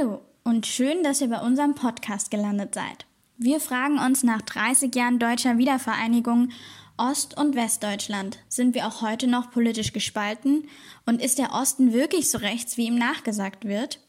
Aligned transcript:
Hallo 0.00 0.22
und 0.44 0.66
schön, 0.66 1.02
dass 1.02 1.20
ihr 1.20 1.28
bei 1.28 1.40
unserem 1.40 1.74
Podcast 1.74 2.30
gelandet 2.30 2.74
seid. 2.74 3.06
Wir 3.36 3.60
fragen 3.60 3.98
uns 3.98 4.22
nach 4.22 4.40
30 4.40 4.94
Jahren 4.94 5.18
deutscher 5.18 5.58
Wiedervereinigung 5.58 6.50
Ost- 6.96 7.36
und 7.36 7.54
Westdeutschland. 7.54 8.38
Sind 8.48 8.74
wir 8.74 8.86
auch 8.86 9.02
heute 9.02 9.26
noch 9.26 9.50
politisch 9.50 9.92
gespalten? 9.92 10.68
Und 11.04 11.20
ist 11.20 11.38
der 11.38 11.52
Osten 11.52 11.92
wirklich 11.92 12.30
so 12.30 12.38
rechts, 12.38 12.76
wie 12.76 12.86
ihm 12.86 12.96
nachgesagt 12.96 13.66
wird? 13.66 14.00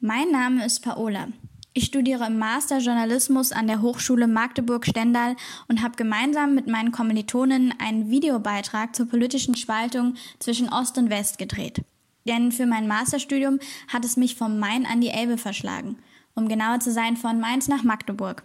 Mein 0.00 0.30
Name 0.30 0.66
ist 0.66 0.80
Paola. 0.80 1.28
Ich 1.72 1.86
studiere 1.86 2.26
im 2.26 2.38
Master 2.38 2.78
Journalismus 2.78 3.52
an 3.52 3.66
der 3.66 3.80
Hochschule 3.80 4.26
Magdeburg-Stendal 4.26 5.36
und 5.68 5.82
habe 5.82 5.96
gemeinsam 5.96 6.54
mit 6.54 6.66
meinen 6.66 6.92
Kommilitonen 6.92 7.72
einen 7.78 8.10
Videobeitrag 8.10 8.94
zur 8.94 9.08
politischen 9.08 9.56
Spaltung 9.56 10.16
zwischen 10.38 10.68
Ost 10.68 10.98
und 10.98 11.08
West 11.08 11.38
gedreht. 11.38 11.82
Denn 12.28 12.52
für 12.52 12.66
mein 12.66 12.86
Masterstudium 12.86 13.58
hat 13.88 14.04
es 14.04 14.16
mich 14.16 14.36
vom 14.36 14.58
Main 14.60 14.86
an 14.86 15.00
die 15.00 15.08
Elbe 15.08 15.38
verschlagen, 15.38 15.96
um 16.34 16.46
genauer 16.46 16.78
zu 16.78 16.92
sein 16.92 17.16
von 17.16 17.40
Mainz 17.40 17.66
nach 17.66 17.82
Magdeburg. 17.82 18.44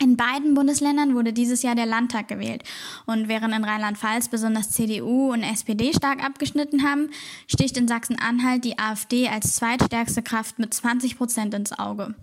In 0.00 0.16
beiden 0.16 0.54
Bundesländern 0.54 1.14
wurde 1.14 1.32
dieses 1.32 1.62
Jahr 1.62 1.76
der 1.76 1.86
Landtag 1.86 2.26
gewählt. 2.26 2.64
Und 3.06 3.28
während 3.28 3.54
in 3.54 3.62
Rheinland-Pfalz 3.62 4.26
besonders 4.26 4.70
CDU 4.72 5.32
und 5.32 5.44
SPD 5.44 5.92
stark 5.92 6.24
abgeschnitten 6.24 6.82
haben, 6.82 7.10
sticht 7.46 7.76
in 7.76 7.86
Sachsen-Anhalt 7.86 8.64
die 8.64 8.76
AfD 8.76 9.28
als 9.28 9.54
zweitstärkste 9.54 10.22
Kraft 10.22 10.58
mit 10.58 10.74
20 10.74 11.16
Prozent 11.16 11.54
ins 11.54 11.78
Auge. 11.78 12.16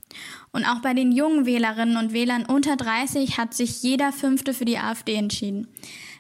Und 0.52 0.66
auch 0.66 0.82
bei 0.82 0.94
den 0.94 1.14
jungen 1.14 1.46
Wählerinnen 1.46 1.96
und 1.96 2.12
Wählern 2.12 2.46
unter 2.46 2.76
30 2.76 3.38
hat 3.38 3.54
sich 3.54 3.82
jeder 3.84 4.12
Fünfte 4.12 4.54
für 4.54 4.66
die 4.66 4.78
AfD 4.78 5.16
entschieden. 5.16 5.70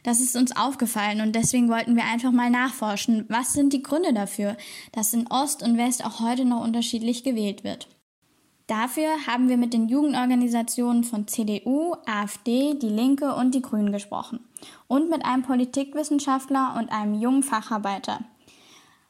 Das 0.03 0.19
ist 0.19 0.35
uns 0.35 0.55
aufgefallen 0.55 1.21
und 1.21 1.35
deswegen 1.35 1.69
wollten 1.69 1.95
wir 1.95 2.05
einfach 2.05 2.31
mal 2.31 2.49
nachforschen, 2.49 3.25
was 3.29 3.53
sind 3.53 3.71
die 3.73 3.83
Gründe 3.83 4.13
dafür, 4.13 4.57
dass 4.91 5.13
in 5.13 5.27
Ost 5.27 5.61
und 5.61 5.77
West 5.77 6.03
auch 6.05 6.19
heute 6.19 6.45
noch 6.45 6.63
unterschiedlich 6.63 7.23
gewählt 7.23 7.63
wird. 7.63 7.87
Dafür 8.65 9.09
haben 9.27 9.49
wir 9.49 9.57
mit 9.57 9.73
den 9.73 9.89
Jugendorganisationen 9.89 11.03
von 11.03 11.27
CDU, 11.27 11.93
AfD, 12.05 12.73
Die 12.75 12.87
Linke 12.87 13.35
und 13.35 13.53
die 13.53 13.61
Grünen 13.61 13.91
gesprochen 13.91 14.39
und 14.87 15.09
mit 15.09 15.25
einem 15.25 15.43
Politikwissenschaftler 15.43 16.75
und 16.79 16.91
einem 16.91 17.13
jungen 17.15 17.43
Facharbeiter. 17.43 18.21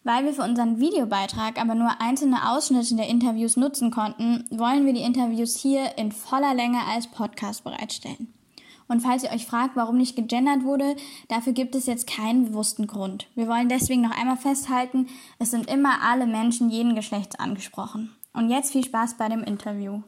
Weil 0.03 0.25
wir 0.25 0.33
für 0.33 0.41
unseren 0.41 0.79
Videobeitrag 0.79 1.61
aber 1.61 1.75
nur 1.75 2.01
einzelne 2.01 2.49
Ausschnitte 2.49 2.95
der 2.95 3.07
Interviews 3.07 3.55
nutzen 3.55 3.91
konnten, 3.91 4.45
wollen 4.49 4.87
wir 4.87 4.93
die 4.93 5.03
Interviews 5.03 5.55
hier 5.55 5.95
in 5.95 6.11
voller 6.11 6.55
Länge 6.55 6.79
als 6.87 7.05
Podcast 7.07 7.63
bereitstellen. 7.63 8.33
Und 8.91 8.99
falls 8.99 9.23
ihr 9.23 9.31
euch 9.31 9.45
fragt, 9.45 9.77
warum 9.77 9.97
nicht 9.97 10.17
gegendert 10.17 10.65
wurde, 10.65 10.97
dafür 11.29 11.53
gibt 11.53 11.75
es 11.75 11.85
jetzt 11.85 12.07
keinen 12.07 12.47
bewussten 12.47 12.87
Grund. 12.87 13.25
Wir 13.35 13.47
wollen 13.47 13.69
deswegen 13.69 14.01
noch 14.01 14.11
einmal 14.11 14.35
festhalten, 14.35 15.07
es 15.39 15.51
sind 15.51 15.69
immer 15.69 15.99
alle 16.03 16.27
Menschen 16.27 16.69
jeden 16.69 16.93
Geschlechts 16.93 17.39
angesprochen. 17.39 18.13
Und 18.33 18.49
jetzt 18.49 18.73
viel 18.73 18.83
Spaß 18.83 19.15
bei 19.15 19.29
dem 19.29 19.45
Interview. 19.45 20.01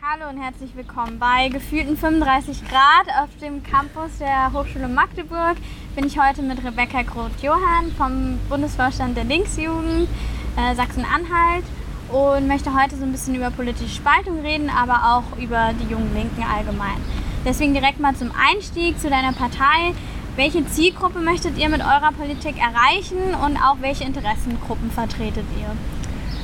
Hallo 0.00 0.30
und 0.30 0.40
herzlich 0.40 0.76
willkommen 0.76 1.18
bei 1.18 1.48
gefühlten 1.48 1.96
35 1.96 2.62
Grad 2.68 3.08
auf 3.20 3.36
dem 3.40 3.64
Campus 3.64 4.18
der 4.20 4.52
Hochschule 4.52 4.86
Magdeburg. 4.86 5.56
Bin 5.96 6.06
ich 6.06 6.16
heute 6.16 6.42
mit 6.42 6.62
Rebecca 6.62 7.02
Groth-Johann 7.02 7.90
vom 7.98 8.38
Bundesvorstand 8.48 9.16
der 9.16 9.24
Linksjugend 9.24 10.08
äh, 10.56 10.76
Sachsen-Anhalt 10.76 11.64
und 12.12 12.46
möchte 12.46 12.80
heute 12.80 12.94
so 12.94 13.02
ein 13.02 13.10
bisschen 13.10 13.34
über 13.34 13.50
politische 13.50 13.88
Spaltung 13.88 14.38
reden, 14.42 14.70
aber 14.70 15.16
auch 15.16 15.36
über 15.36 15.72
die 15.72 15.90
jungen 15.90 16.14
Linken 16.14 16.44
allgemein. 16.44 17.23
Deswegen 17.44 17.74
direkt 17.74 18.00
mal 18.00 18.14
zum 18.14 18.30
Einstieg 18.32 18.98
zu 18.98 19.10
deiner 19.10 19.32
Partei. 19.32 19.92
Welche 20.36 20.66
Zielgruppe 20.66 21.20
möchtet 21.20 21.58
ihr 21.58 21.68
mit 21.68 21.80
eurer 21.80 22.10
Politik 22.12 22.56
erreichen 22.58 23.18
und 23.44 23.56
auch 23.56 23.76
welche 23.80 24.04
Interessengruppen 24.04 24.90
vertretet 24.90 25.44
ihr? 25.60 25.68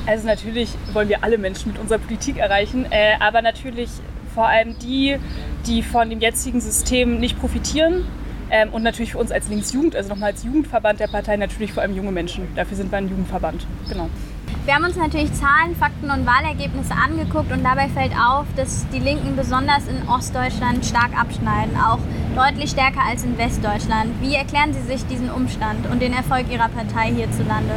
Also 0.05 0.27
natürlich 0.27 0.69
wollen 0.93 1.09
wir 1.09 1.23
alle 1.23 1.37
Menschen 1.37 1.71
mit 1.71 1.81
unserer 1.81 1.99
Politik 1.99 2.37
erreichen, 2.37 2.85
äh, 2.89 3.15
aber 3.19 3.41
natürlich 3.41 3.89
vor 4.33 4.47
allem 4.47 4.77
die, 4.79 5.17
die 5.67 5.83
von 5.83 6.09
dem 6.09 6.19
jetzigen 6.19 6.61
System 6.61 7.19
nicht 7.19 7.39
profitieren. 7.39 8.05
Ähm, 8.49 8.69
und 8.69 8.83
natürlich 8.83 9.13
für 9.13 9.17
uns 9.17 9.31
als 9.31 9.47
Linksjugend, 9.47 9.95
also 9.95 10.09
nochmal 10.09 10.31
als 10.31 10.43
Jugendverband 10.43 10.99
der 10.99 11.07
Partei, 11.07 11.37
natürlich 11.37 11.71
vor 11.71 11.83
allem 11.83 11.95
junge 11.95 12.11
Menschen. 12.11 12.47
Dafür 12.55 12.75
sind 12.75 12.91
wir 12.91 12.97
ein 12.97 13.07
Jugendverband. 13.07 13.65
Genau. 13.87 14.09
Wir 14.63 14.75
haben 14.75 14.83
uns 14.83 14.95
natürlich 14.95 15.33
Zahlen, 15.33 15.75
Fakten 15.75 16.11
und 16.11 16.27
Wahlergebnisse 16.27 16.93
angeguckt 16.93 17.51
und 17.51 17.63
dabei 17.63 17.87
fällt 17.89 18.11
auf, 18.13 18.45
dass 18.55 18.85
die 18.93 18.99
Linken 18.99 19.35
besonders 19.35 19.87
in 19.87 20.07
Ostdeutschland 20.07 20.85
stark 20.85 21.19
abschneiden, 21.19 21.75
auch 21.77 21.97
deutlich 22.35 22.69
stärker 22.69 23.01
als 23.03 23.23
in 23.23 23.39
Westdeutschland. 23.39 24.11
Wie 24.21 24.35
erklären 24.35 24.71
Sie 24.71 24.81
sich 24.81 25.03
diesen 25.07 25.31
Umstand 25.31 25.87
und 25.89 25.99
den 25.99 26.13
Erfolg 26.13 26.45
Ihrer 26.51 26.69
Partei 26.69 27.11
hierzulande? 27.11 27.73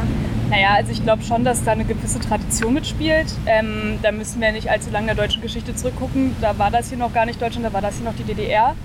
Naja, 0.51 0.75
also 0.75 0.91
ich 0.91 1.01
glaube 1.01 1.23
schon, 1.23 1.43
dass 1.43 1.63
da 1.63 1.71
eine 1.71 1.85
gewisse 1.85 2.19
Tradition 2.19 2.75
mitspielt. 2.75 3.33
Ähm, 3.47 3.97
da 4.03 4.11
müssen 4.11 4.39
wir 4.39 4.51
nicht 4.51 4.69
allzu 4.69 4.91
lange 4.91 5.09
in 5.09 5.17
der 5.17 5.25
deutschen 5.25 5.41
Geschichte 5.41 5.75
zurückgucken. 5.75 6.35
Da 6.39 6.55
war 6.59 6.69
das 6.69 6.89
hier 6.89 6.99
noch 6.99 7.11
gar 7.11 7.25
nicht 7.25 7.41
Deutschland, 7.41 7.65
da 7.65 7.73
war 7.73 7.81
das 7.81 7.95
hier 7.95 8.05
noch 8.05 8.15
die 8.15 8.23
DDR. 8.23 8.75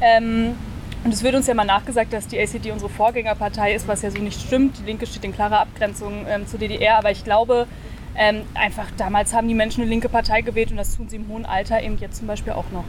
Ähm, 0.00 0.56
und 1.04 1.12
es 1.12 1.22
wird 1.22 1.34
uns 1.34 1.46
ja 1.46 1.54
mal 1.54 1.64
nachgesagt, 1.64 2.14
dass 2.14 2.26
die 2.26 2.40
ACD 2.40 2.72
unsere 2.72 2.90
Vorgängerpartei 2.90 3.74
ist, 3.74 3.86
was 3.86 4.00
ja 4.00 4.10
so 4.10 4.18
nicht 4.18 4.40
stimmt. 4.40 4.78
Die 4.78 4.84
Linke 4.84 5.06
steht 5.06 5.22
in 5.24 5.34
klarer 5.34 5.60
Abgrenzung 5.60 6.26
ähm, 6.26 6.46
zur 6.46 6.58
DDR. 6.58 6.96
Aber 6.96 7.10
ich 7.10 7.24
glaube, 7.24 7.66
ähm, 8.16 8.42
einfach 8.54 8.86
damals 8.96 9.34
haben 9.34 9.46
die 9.46 9.54
Menschen 9.54 9.82
eine 9.82 9.90
linke 9.90 10.08
Partei 10.08 10.40
gewählt 10.40 10.70
und 10.70 10.78
das 10.78 10.96
tun 10.96 11.08
sie 11.10 11.16
im 11.16 11.28
hohen 11.28 11.44
Alter 11.44 11.82
eben 11.82 11.98
jetzt 11.98 12.16
zum 12.16 12.26
Beispiel 12.26 12.54
auch 12.54 12.70
noch. 12.72 12.84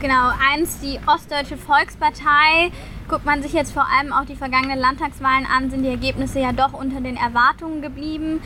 Genau, 0.00 0.32
eins 0.52 0.80
die 0.80 0.98
Ostdeutsche 1.06 1.56
Volkspartei. 1.56 2.72
Guckt 3.08 3.24
man 3.24 3.40
sich 3.42 3.52
jetzt 3.52 3.72
vor 3.72 3.86
allem 3.86 4.12
auch 4.12 4.24
die 4.24 4.34
vergangenen 4.34 4.78
Landtagswahlen 4.78 5.46
an, 5.46 5.70
sind 5.70 5.84
die 5.84 5.90
Ergebnisse 5.90 6.40
ja 6.40 6.52
doch 6.52 6.72
unter 6.72 7.00
den 7.00 7.16
Erwartungen 7.16 7.82
geblieben. 7.82 8.42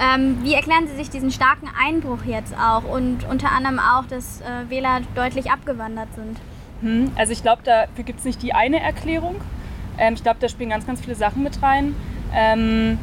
Ähm, 0.00 0.38
wie 0.42 0.54
erklären 0.54 0.86
Sie 0.86 0.96
sich 0.96 1.10
diesen 1.10 1.32
starken 1.32 1.68
Einbruch 1.76 2.24
jetzt 2.24 2.54
auch 2.56 2.84
und 2.84 3.24
unter 3.28 3.50
anderem 3.50 3.80
auch, 3.80 4.06
dass 4.06 4.40
äh, 4.40 4.70
Wähler 4.70 5.00
deutlich 5.14 5.50
abgewandert 5.50 6.08
sind? 6.14 6.38
Hm, 6.84 7.10
also 7.16 7.32
ich 7.32 7.42
glaube, 7.42 7.62
dafür 7.64 8.04
gibt 8.04 8.20
es 8.20 8.24
nicht 8.26 8.42
die 8.42 8.52
eine 8.52 8.80
Erklärung. 8.80 9.36
Ähm, 9.98 10.14
ich 10.14 10.22
glaube, 10.22 10.38
da 10.38 10.48
spielen 10.48 10.70
ganz, 10.70 10.86
ganz 10.86 11.00
viele 11.00 11.16
Sachen 11.16 11.42
mit 11.42 11.62
rein. 11.62 11.96
Ähm, 12.34 12.98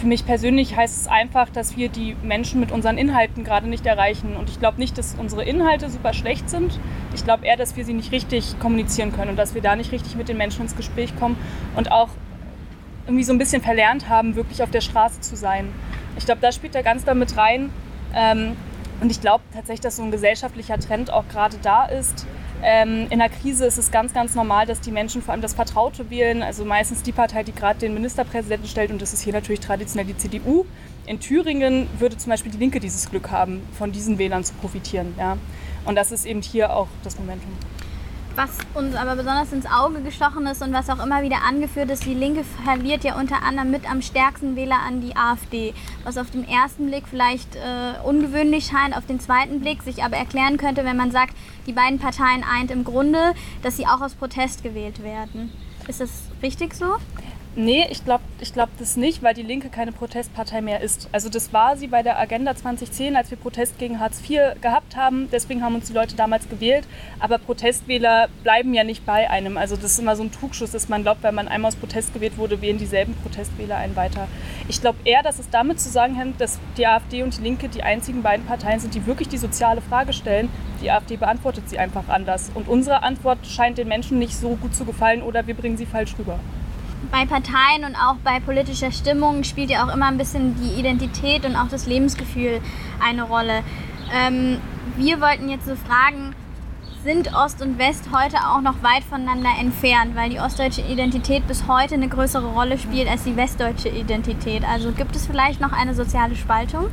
für 0.00 0.06
mich 0.06 0.24
persönlich 0.24 0.76
heißt 0.76 1.02
es 1.02 1.08
einfach, 1.08 1.50
dass 1.50 1.76
wir 1.76 1.88
die 1.88 2.16
Menschen 2.22 2.60
mit 2.60 2.72
unseren 2.72 2.96
Inhalten 2.96 3.44
gerade 3.44 3.68
nicht 3.68 3.84
erreichen. 3.84 4.34
Und 4.36 4.48
ich 4.48 4.58
glaube 4.58 4.78
nicht, 4.78 4.96
dass 4.96 5.16
unsere 5.18 5.44
Inhalte 5.44 5.90
super 5.90 6.14
schlecht 6.14 6.48
sind. 6.48 6.78
Ich 7.14 7.24
glaube 7.24 7.44
eher, 7.44 7.56
dass 7.56 7.76
wir 7.76 7.84
sie 7.84 7.92
nicht 7.92 8.12
richtig 8.12 8.58
kommunizieren 8.60 9.12
können 9.12 9.30
und 9.30 9.36
dass 9.36 9.54
wir 9.54 9.60
da 9.60 9.76
nicht 9.76 9.92
richtig 9.92 10.16
mit 10.16 10.28
den 10.28 10.38
Menschen 10.38 10.62
ins 10.62 10.76
Gespräch 10.76 11.14
kommen 11.18 11.36
und 11.76 11.92
auch 11.92 12.08
irgendwie 13.06 13.24
so 13.24 13.32
ein 13.32 13.38
bisschen 13.38 13.60
verlernt 13.60 14.08
haben, 14.08 14.36
wirklich 14.36 14.62
auf 14.62 14.70
der 14.70 14.80
Straße 14.80 15.20
zu 15.20 15.36
sein. 15.36 15.68
Ich 16.16 16.24
glaube, 16.24 16.40
da 16.40 16.52
spielt 16.52 16.74
da 16.74 16.82
ganz 16.82 17.04
damit 17.04 17.36
rein. 17.36 17.70
Ähm, 18.14 18.56
und 19.00 19.10
ich 19.10 19.20
glaube 19.20 19.44
tatsächlich, 19.52 19.80
dass 19.80 19.96
so 19.96 20.02
ein 20.02 20.10
gesellschaftlicher 20.10 20.78
Trend 20.78 21.12
auch 21.12 21.26
gerade 21.28 21.56
da 21.62 21.84
ist, 21.84 22.26
ähm, 22.62 23.06
in 23.10 23.18
der 23.18 23.28
Krise 23.28 23.66
ist 23.66 23.78
es 23.78 23.90
ganz, 23.90 24.12
ganz 24.12 24.34
normal, 24.34 24.66
dass 24.66 24.80
die 24.80 24.90
Menschen 24.90 25.22
vor 25.22 25.32
allem 25.32 25.42
das 25.42 25.54
Vertraute 25.54 26.10
wählen, 26.10 26.42
also 26.42 26.64
meistens 26.64 27.02
die 27.02 27.12
Partei, 27.12 27.42
die 27.42 27.52
gerade 27.52 27.78
den 27.78 27.94
Ministerpräsidenten 27.94 28.68
stellt 28.68 28.90
und 28.90 29.00
das 29.00 29.12
ist 29.12 29.22
hier 29.22 29.32
natürlich 29.32 29.60
traditionell 29.60 30.06
die 30.06 30.16
CDU. 30.16 30.66
In 31.06 31.20
Thüringen 31.20 31.88
würde 31.98 32.16
zum 32.16 32.30
Beispiel 32.30 32.52
die 32.52 32.58
Linke 32.58 32.80
dieses 32.80 33.08
Glück 33.08 33.30
haben, 33.30 33.62
von 33.76 33.92
diesen 33.92 34.18
Wählern 34.18 34.44
zu 34.44 34.54
profitieren. 34.54 35.14
Ja. 35.18 35.38
Und 35.84 35.94
das 35.94 36.12
ist 36.12 36.26
eben 36.26 36.42
hier 36.42 36.74
auch 36.74 36.88
das 37.02 37.18
Momentum. 37.18 37.52
Was 38.38 38.50
uns 38.74 38.94
aber 38.94 39.16
besonders 39.16 39.52
ins 39.52 39.66
Auge 39.66 40.00
gestochen 40.00 40.46
ist 40.46 40.62
und 40.62 40.72
was 40.72 40.88
auch 40.90 41.04
immer 41.04 41.24
wieder 41.24 41.42
angeführt 41.42 41.90
ist, 41.90 42.04
die 42.04 42.14
Linke 42.14 42.44
verliert 42.64 43.02
ja 43.02 43.18
unter 43.18 43.42
anderem 43.42 43.72
mit 43.72 43.90
am 43.90 44.00
stärksten 44.00 44.54
Wähler 44.54 44.78
an 44.86 45.00
die 45.00 45.16
AfD. 45.16 45.74
Was 46.04 46.16
auf 46.16 46.30
den 46.30 46.48
ersten 46.48 46.86
Blick 46.86 47.08
vielleicht 47.10 47.56
äh, 47.56 47.98
ungewöhnlich 48.04 48.66
scheint, 48.66 48.96
auf 48.96 49.06
den 49.06 49.18
zweiten 49.18 49.58
Blick 49.58 49.82
sich 49.82 50.04
aber 50.04 50.18
erklären 50.18 50.56
könnte, 50.56 50.84
wenn 50.84 50.96
man 50.96 51.10
sagt, 51.10 51.34
die 51.66 51.72
beiden 51.72 51.98
Parteien 51.98 52.44
eint 52.44 52.70
im 52.70 52.84
Grunde, 52.84 53.34
dass 53.64 53.76
sie 53.76 53.88
auch 53.88 54.00
aus 54.00 54.14
Protest 54.14 54.62
gewählt 54.62 55.02
werden. 55.02 55.50
Ist 55.88 56.00
das 56.00 56.10
richtig 56.40 56.74
so? 56.74 56.94
Nee, 57.60 57.88
ich 57.90 58.04
glaube 58.04 58.22
ich 58.40 58.52
glaub 58.52 58.68
das 58.78 58.96
nicht, 58.96 59.20
weil 59.24 59.34
die 59.34 59.42
Linke 59.42 59.68
keine 59.68 59.90
Protestpartei 59.90 60.60
mehr 60.60 60.80
ist. 60.80 61.08
Also 61.10 61.28
das 61.28 61.52
war 61.52 61.76
sie 61.76 61.88
bei 61.88 62.04
der 62.04 62.16
Agenda 62.16 62.54
2010, 62.54 63.16
als 63.16 63.32
wir 63.32 63.36
Protest 63.36 63.80
gegen 63.80 63.98
Hartz 63.98 64.20
IV 64.20 64.60
gehabt 64.60 64.94
haben. 64.94 65.28
Deswegen 65.32 65.64
haben 65.64 65.74
uns 65.74 65.88
die 65.88 65.92
Leute 65.92 66.14
damals 66.14 66.48
gewählt. 66.48 66.86
Aber 67.18 67.38
Protestwähler 67.38 68.28
bleiben 68.44 68.74
ja 68.74 68.84
nicht 68.84 69.04
bei 69.04 69.28
einem. 69.28 69.56
Also 69.56 69.74
das 69.74 69.86
ist 69.86 69.98
immer 69.98 70.14
so 70.14 70.22
ein 70.22 70.30
Trugschuss, 70.30 70.70
dass 70.70 70.88
man 70.88 71.02
glaubt, 71.02 71.24
wenn 71.24 71.34
man 71.34 71.48
einmal 71.48 71.70
aus 71.70 71.74
Protest 71.74 72.14
gewählt 72.14 72.38
wurde, 72.38 72.62
wählen 72.62 72.78
dieselben 72.78 73.16
Protestwähler 73.16 73.74
einen 73.74 73.96
weiter. 73.96 74.28
Ich 74.68 74.80
glaube 74.80 74.98
eher, 75.02 75.24
dass 75.24 75.40
es 75.40 75.50
damit 75.50 75.80
zusammenhängt, 75.80 76.40
dass 76.40 76.60
die 76.76 76.86
AfD 76.86 77.24
und 77.24 77.38
die 77.38 77.42
Linke 77.42 77.68
die 77.68 77.82
einzigen 77.82 78.22
beiden 78.22 78.46
Parteien 78.46 78.78
sind, 78.78 78.94
die 78.94 79.04
wirklich 79.04 79.26
die 79.26 79.36
soziale 79.36 79.80
Frage 79.80 80.12
stellen. 80.12 80.48
Die 80.80 80.92
AfD 80.92 81.16
beantwortet 81.16 81.68
sie 81.68 81.80
einfach 81.80 82.08
anders. 82.08 82.52
Und 82.54 82.68
unsere 82.68 83.02
Antwort 83.02 83.44
scheint 83.48 83.78
den 83.78 83.88
Menschen 83.88 84.20
nicht 84.20 84.36
so 84.36 84.50
gut 84.50 84.76
zu 84.76 84.84
gefallen 84.84 85.22
oder 85.22 85.48
wir 85.48 85.54
bringen 85.54 85.76
sie 85.76 85.86
falsch 85.86 86.14
rüber 86.20 86.38
bei 87.10 87.24
Parteien 87.26 87.84
und 87.86 87.96
auch 87.96 88.16
bei 88.24 88.40
politischer 88.40 88.92
Stimmung 88.92 89.44
spielt 89.44 89.70
ja 89.70 89.84
auch 89.84 89.94
immer 89.94 90.06
ein 90.06 90.18
bisschen 90.18 90.56
die 90.56 90.78
Identität 90.78 91.44
und 91.44 91.56
auch 91.56 91.68
das 91.68 91.86
Lebensgefühl 91.86 92.60
eine 93.00 93.22
Rolle. 93.22 93.62
Ähm, 94.12 94.58
wir 94.96 95.20
wollten 95.20 95.48
jetzt 95.48 95.66
so 95.66 95.76
fragen, 95.76 96.34
sind 97.04 97.32
Ost 97.34 97.62
und 97.62 97.78
West 97.78 98.08
heute 98.12 98.36
auch 98.38 98.60
noch 98.60 98.82
weit 98.82 99.04
voneinander 99.04 99.50
entfernt, 99.60 100.16
weil 100.16 100.30
die 100.30 100.40
ostdeutsche 100.40 100.80
Identität 100.82 101.46
bis 101.46 101.68
heute 101.68 101.94
eine 101.94 102.08
größere 102.08 102.48
Rolle 102.48 102.78
spielt 102.78 103.08
als 103.08 103.24
die 103.24 103.36
westdeutsche 103.36 103.88
Identität. 103.88 104.64
Also 104.64 104.92
gibt 104.92 105.14
es 105.14 105.26
vielleicht 105.26 105.60
noch 105.60 105.72
eine 105.72 105.94
soziale 105.94 106.34
Spaltung? 106.34 106.90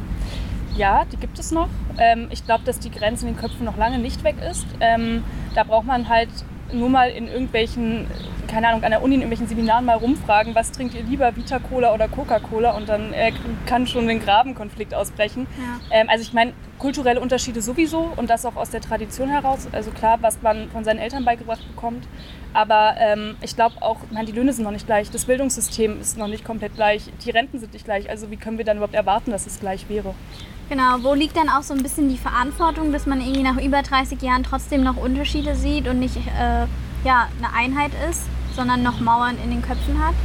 ja, 0.77 1.05
die 1.11 1.17
gibt 1.17 1.39
es 1.39 1.51
noch. 1.51 1.69
Ähm, 1.97 2.27
ich 2.29 2.45
glaube, 2.45 2.63
dass 2.65 2.79
die 2.79 2.91
Grenze 2.91 3.27
in 3.27 3.33
den 3.33 3.39
Köpfen 3.39 3.65
noch 3.65 3.77
lange 3.77 3.99
nicht 3.99 4.23
weg 4.23 4.35
ist. 4.49 4.65
Ähm, 4.79 5.23
da 5.53 5.63
braucht 5.63 5.85
man 5.85 6.09
halt 6.09 6.29
nur 6.73 6.89
mal 6.89 7.09
in 7.09 7.27
irgendwelchen, 7.27 8.07
keine 8.47 8.67
Ahnung, 8.69 8.83
an 8.83 8.91
der 8.91 9.01
Uni 9.01 9.15
in 9.15 9.21
irgendwelchen 9.21 9.47
Seminaren 9.47 9.85
mal 9.85 9.97
rumfragen, 9.97 10.55
was 10.55 10.71
trinkt 10.71 10.93
ihr 10.95 11.03
lieber, 11.03 11.35
Vita-Cola 11.35 11.93
oder 11.93 12.07
Coca-Cola 12.07 12.71
und 12.71 12.89
dann 12.89 13.13
äh, 13.13 13.31
kann 13.65 13.87
schon 13.87 14.09
ein 14.09 14.19
Grabenkonflikt 14.19 14.93
ausbrechen. 14.93 15.47
Ja. 15.57 15.99
Ähm, 15.99 16.09
also 16.09 16.21
ich 16.21 16.33
meine, 16.33 16.53
kulturelle 16.77 17.19
Unterschiede 17.19 17.61
sowieso 17.61 18.11
und 18.15 18.29
das 18.29 18.45
auch 18.45 18.55
aus 18.55 18.69
der 18.69 18.81
Tradition 18.81 19.29
heraus. 19.29 19.67
Also 19.71 19.91
klar, 19.91 20.17
was 20.21 20.41
man 20.41 20.69
von 20.71 20.83
seinen 20.83 20.99
Eltern 20.99 21.25
beigebracht 21.25 21.65
bekommt. 21.67 22.07
Aber 22.53 22.95
ähm, 22.99 23.35
ich 23.41 23.55
glaube 23.55 23.81
auch, 23.81 23.97
man, 24.11 24.25
die 24.25 24.31
Löhne 24.31 24.53
sind 24.53 24.63
noch 24.63 24.71
nicht 24.71 24.85
gleich, 24.85 25.11
das 25.11 25.25
Bildungssystem 25.25 25.99
ist 25.99 26.17
noch 26.17 26.27
nicht 26.27 26.45
komplett 26.45 26.75
gleich, 26.75 27.11
die 27.25 27.31
Renten 27.31 27.59
sind 27.59 27.73
nicht 27.73 27.85
gleich. 27.85 28.09
Also 28.09 28.31
wie 28.31 28.37
können 28.37 28.57
wir 28.57 28.65
dann 28.65 28.77
überhaupt 28.77 28.95
erwarten, 28.95 29.31
dass 29.31 29.45
es 29.45 29.59
gleich 29.59 29.89
wäre? 29.89 30.13
Genau, 30.69 30.97
wo 31.01 31.13
liegt 31.13 31.37
dann 31.37 31.49
auch 31.49 31.61
so 31.61 31.73
ein 31.73 31.83
bisschen 31.83 32.09
die 32.09 32.17
Verantwortung, 32.17 32.91
dass 32.91 33.05
man 33.05 33.19
irgendwie 33.19 33.43
nach 33.43 33.61
über 33.61 33.81
30 33.81 34.21
Jahren 34.21 34.43
trotzdem 34.43 34.83
noch 34.83 34.97
Unterschiede 34.97 35.55
sieht 35.55 35.87
und 35.87 35.99
nicht 35.99 36.17
äh, 36.17 36.65
ja, 37.05 37.27
eine 37.37 37.53
Einheit 37.53 37.91
ist, 38.09 38.23
sondern 38.55 38.83
noch 38.83 38.99
Mauern 38.99 39.37
in 39.43 39.49
den 39.49 39.61
Köpfen 39.61 40.03
hat? 40.03 40.15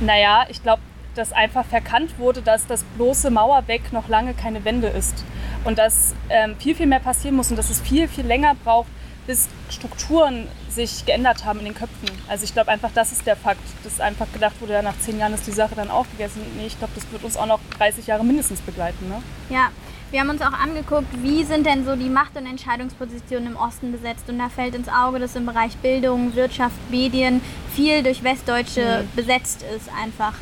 Naja, 0.00 0.46
ich 0.48 0.62
glaube, 0.62 0.82
dass 1.14 1.32
einfach 1.32 1.64
verkannt 1.64 2.18
wurde, 2.18 2.42
dass 2.42 2.66
das 2.66 2.84
bloße 2.96 3.30
Mauerweg 3.30 3.92
noch 3.92 4.08
lange 4.08 4.34
keine 4.34 4.64
Wende 4.64 4.88
ist 4.88 5.24
und 5.64 5.78
dass 5.78 6.14
ähm, 6.30 6.56
viel, 6.58 6.74
viel 6.74 6.86
mehr 6.86 7.00
passieren 7.00 7.36
muss 7.36 7.50
und 7.50 7.56
dass 7.56 7.70
es 7.70 7.80
viel, 7.80 8.08
viel 8.08 8.26
länger 8.26 8.54
braucht, 8.64 8.88
bis 9.26 9.48
Strukturen 9.70 10.48
sich 10.68 11.04
geändert 11.06 11.44
haben 11.44 11.60
in 11.60 11.66
den 11.66 11.74
Köpfen. 11.74 12.08
Also 12.28 12.44
ich 12.44 12.52
glaube 12.52 12.70
einfach, 12.70 12.90
das 12.94 13.12
ist 13.12 13.26
der 13.26 13.36
Fakt, 13.36 13.60
dass 13.84 14.00
einfach 14.00 14.26
gedacht 14.32 14.60
wurde, 14.60 14.72
ja, 14.72 14.82
nach 14.82 14.98
zehn 14.98 15.18
Jahren 15.18 15.34
ist 15.34 15.46
die 15.46 15.52
Sache 15.52 15.74
dann 15.74 15.90
aufgegessen. 15.90 16.42
Nee, 16.56 16.66
ich 16.66 16.78
glaube, 16.78 16.94
das 16.94 17.10
wird 17.12 17.22
uns 17.22 17.36
auch 17.36 17.46
noch 17.46 17.60
30 17.78 18.06
Jahre 18.06 18.24
mindestens 18.24 18.60
begleiten. 18.60 19.08
Ne? 19.08 19.22
Ja, 19.50 19.68
wir 20.12 20.20
haben 20.20 20.28
uns 20.28 20.42
auch 20.42 20.52
angeguckt, 20.52 21.08
wie 21.22 21.42
sind 21.42 21.66
denn 21.66 21.86
so 21.86 21.96
die 21.96 22.10
Macht- 22.10 22.36
und 22.36 22.46
Entscheidungspositionen 22.46 23.52
im 23.52 23.56
Osten 23.56 23.92
besetzt. 23.92 24.28
Und 24.28 24.38
da 24.38 24.50
fällt 24.50 24.74
ins 24.74 24.88
Auge, 24.88 25.18
dass 25.18 25.34
im 25.34 25.46
Bereich 25.46 25.74
Bildung, 25.78 26.36
Wirtschaft, 26.36 26.76
Medien 26.90 27.40
viel 27.74 28.02
durch 28.02 28.22
Westdeutsche 28.22 29.04
mhm. 29.04 29.16
besetzt 29.16 29.64
ist 29.74 29.88
einfach. 30.00 30.34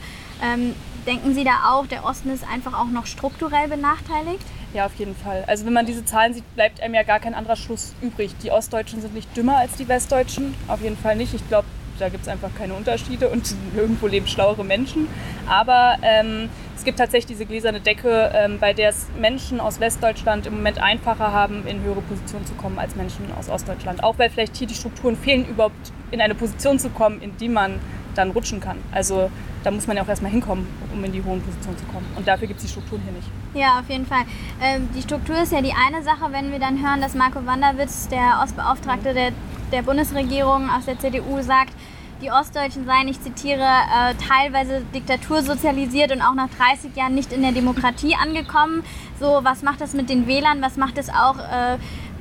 Ähm, 0.43 0.75
denken 1.06 1.34
Sie 1.34 1.44
da 1.44 1.70
auch, 1.72 1.87
der 1.87 2.05
Osten 2.05 2.31
ist 2.31 2.44
einfach 2.52 2.78
auch 2.78 2.88
noch 2.88 3.06
strukturell 3.06 3.69
benachteiligt? 3.69 4.44
Ja, 4.75 4.87
auf 4.87 4.94
jeden 4.96 5.14
Fall. 5.14 5.44
Also 5.46 5.64
wenn 5.67 5.73
man 5.73 5.87
diese 5.87 6.05
Zahlen 6.05 6.34
sieht, 6.34 6.55
bleibt 6.56 6.82
einem 6.82 6.94
ja 6.94 7.05
gar 7.05 7.20
kein 7.20 7.34
anderer 7.34 7.56
Schluss 7.56 7.94
übrig. 8.02 8.34
Die 8.43 8.50
Ostdeutschen 8.50 9.00
sind 9.00 9.14
nicht 9.14 9.37
dümmer 9.37 9.56
als 9.56 9.76
die 9.76 9.87
Westdeutschen, 9.87 10.55
auf 10.66 10.82
jeden 10.82 10.96
Fall 10.96 11.14
nicht. 11.14 11.32
Ich 11.32 11.46
glaube, 11.49 11.66
da 12.00 12.08
gibt 12.08 12.23
es 12.23 12.29
einfach 12.29 12.50
keine 12.56 12.75
Unterschiede 12.75 13.29
und 13.29 13.55
irgendwo 13.76 14.06
leben 14.06 14.26
schlauere 14.26 14.64
Menschen. 14.64 15.08
Aber 15.49 15.97
ähm, 16.02 16.49
es 16.76 16.85
gibt 16.85 16.99
tatsächlich 16.99 17.26
diese 17.26 17.47
gläserne 17.47 17.81
Decke, 17.81 18.31
ähm, 18.35 18.58
bei 18.58 18.73
der 18.73 18.88
es 18.91 19.06
Menschen 19.19 19.61
aus 19.61 19.81
Westdeutschland 19.81 20.47
im 20.47 20.55
Moment 20.55 20.82
einfacher 20.82 21.32
haben, 21.32 21.67
in 21.67 21.82
höhere 21.82 22.00
Positionen 22.00 22.47
zu 22.47 22.55
kommen 22.55 22.79
als 22.79 22.97
Menschen 22.97 23.26
aus 23.38 23.49
Ostdeutschland. 23.49 24.02
Auch 24.02 24.19
weil 24.19 24.31
vielleicht 24.31 24.56
hier 24.56 24.67
die 24.67 24.75
Strukturen 24.75 25.17
fehlen, 25.17 25.47
überhaupt 25.47 25.93
in 26.11 26.20
eine 26.20 26.35
Position 26.35 26.79
zu 26.79 26.91
kommen, 26.91 27.20
in 27.20 27.37
die 27.37 27.49
man 27.49 27.79
dann 28.14 28.31
rutschen 28.31 28.61
kann. 28.61 28.79
Also 28.93 29.31
da 29.62 29.70
muss 29.70 29.87
man 29.87 29.97
ja 29.97 30.02
auch 30.02 30.08
erstmal 30.08 30.31
hinkommen, 30.31 30.67
um 30.93 31.05
in 31.05 31.12
die 31.12 31.23
hohen 31.23 31.41
Positionen 31.43 31.76
zu 31.76 31.85
kommen. 31.85 32.06
Und 32.17 32.26
dafür 32.26 32.49
gibt 32.49 32.61
es 32.61 32.67
die 32.67 32.73
Strukturen 32.73 33.02
hier 33.02 33.12
nicht. 33.12 33.29
Ja, 33.55 33.81
auf 33.81 33.88
jeden 33.88 34.06
Fall. 34.06 34.23
Ähm, 34.62 34.88
die 34.94 35.02
Struktur 35.02 35.37
ist 35.43 35.52
ja 35.52 35.61
die 35.61 35.73
eine 35.73 36.02
Sache, 36.02 36.31
wenn 36.31 36.50
wir 36.50 36.58
dann 36.58 36.82
hören, 36.82 37.00
dass 37.00 37.14
Marco 37.14 37.44
Wanderwitz, 37.44 38.08
der 38.08 38.41
Ostbeauftragte 38.43 39.12
der, 39.12 39.32
der 39.73 39.82
Bundesregierung 39.82 40.70
aus 40.70 40.87
der 40.87 40.99
CDU, 40.99 41.43
sagt, 41.43 41.75
die 42.20 42.31
Ostdeutschen 42.31 42.84
seien, 42.84 43.08
ich 43.08 43.20
zitiere, 43.20 43.62
äh, 43.62 44.14
teilweise 44.14 44.82
diktatursozialisiert 44.94 46.12
und 46.12 46.22
auch 46.22 46.34
nach 46.34 46.49
30 46.50 46.94
Jahren 46.96 47.14
nicht 47.14 47.32
in 47.32 47.43
der 47.43 47.52
Demokratie 47.52 48.14
angekommen. 48.14 48.82
So, 49.19 49.40
was 49.43 49.62
macht 49.62 49.81
das 49.81 49.94
mit 49.94 50.11
den 50.11 50.26
Wählern? 50.26 50.62
Was 50.62 50.76
macht 50.76 50.99
es 50.99 51.08
auch 51.08 51.38
äh, 51.38 51.78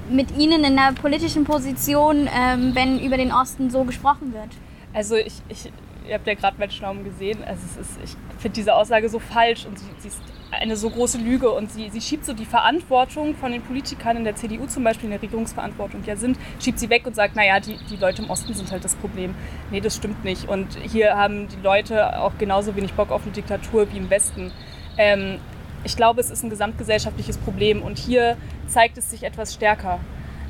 mit 0.09 0.37
Ihnen 0.37 0.63
in 0.63 0.75
der 0.75 0.93
politischen 0.93 1.43
Position, 1.43 2.27
äh, 2.27 2.57
wenn 2.73 2.99
über 2.99 3.17
den 3.17 3.31
Osten 3.31 3.69
so 3.69 3.83
gesprochen 3.83 4.33
wird? 4.33 4.49
Also 4.93 5.15
ich, 5.15 5.33
ich 5.49 5.71
ihr 6.09 6.15
habt 6.15 6.27
ja 6.27 6.33
gerade 6.33 6.57
meinen 6.59 6.71
Schnaum 6.71 7.03
gesehen. 7.03 7.43
Also 7.43 7.61
ist, 7.79 7.99
ich 8.03 8.11
finde 8.39 8.55
diese 8.55 8.75
Aussage 8.75 9.09
so 9.09 9.19
falsch 9.19 9.65
und 9.65 9.77
sie, 9.77 9.85
sie, 9.99 10.07
ist 10.09 10.21
eine 10.51 10.75
so 10.75 10.89
große 10.89 11.19
Lüge 11.19 11.51
und 11.51 11.71
sie, 11.71 11.89
sie 11.89 12.01
schiebt 12.01 12.25
so 12.25 12.33
die 12.33 12.45
Verantwortung 12.45 13.35
von 13.35 13.51
den 13.51 13.61
Politikern 13.61 14.17
in 14.17 14.23
der 14.23 14.35
CDU 14.35 14.65
zum 14.65 14.83
Beispiel 14.83 15.05
in 15.05 15.11
der 15.11 15.21
Regierungsverantwortung 15.21 16.03
ja 16.05 16.15
sind, 16.15 16.37
schiebt 16.59 16.79
sie 16.79 16.89
weg 16.89 17.05
und 17.05 17.15
sagt, 17.15 17.35
naja, 17.35 17.59
die, 17.59 17.77
die 17.89 17.97
Leute 17.97 18.23
im 18.23 18.29
Osten 18.29 18.53
sind 18.53 18.71
halt 18.71 18.83
das 18.83 18.95
Problem. 18.95 19.35
Nee, 19.71 19.81
das 19.81 19.95
stimmt 19.95 20.23
nicht. 20.23 20.49
Und 20.49 20.75
hier 20.81 21.15
haben 21.15 21.47
die 21.47 21.61
Leute 21.61 22.19
auch 22.19 22.33
genauso 22.39 22.75
wenig 22.75 22.93
Bock 22.93 23.11
auf 23.11 23.23
eine 23.23 23.31
Diktatur 23.31 23.91
wie 23.91 23.97
im 23.97 24.09
Westen. 24.09 24.51
Ähm, 24.97 25.39
ich 25.83 25.95
glaube, 25.95 26.19
es 26.19 26.29
ist 26.29 26.43
ein 26.43 26.49
gesamtgesellschaftliches 26.49 27.37
Problem 27.37 27.81
und 27.81 27.97
hier 27.97 28.35
zeigt 28.67 28.97
es 28.97 29.11
sich 29.11 29.23
etwas 29.23 29.53
stärker. 29.53 29.99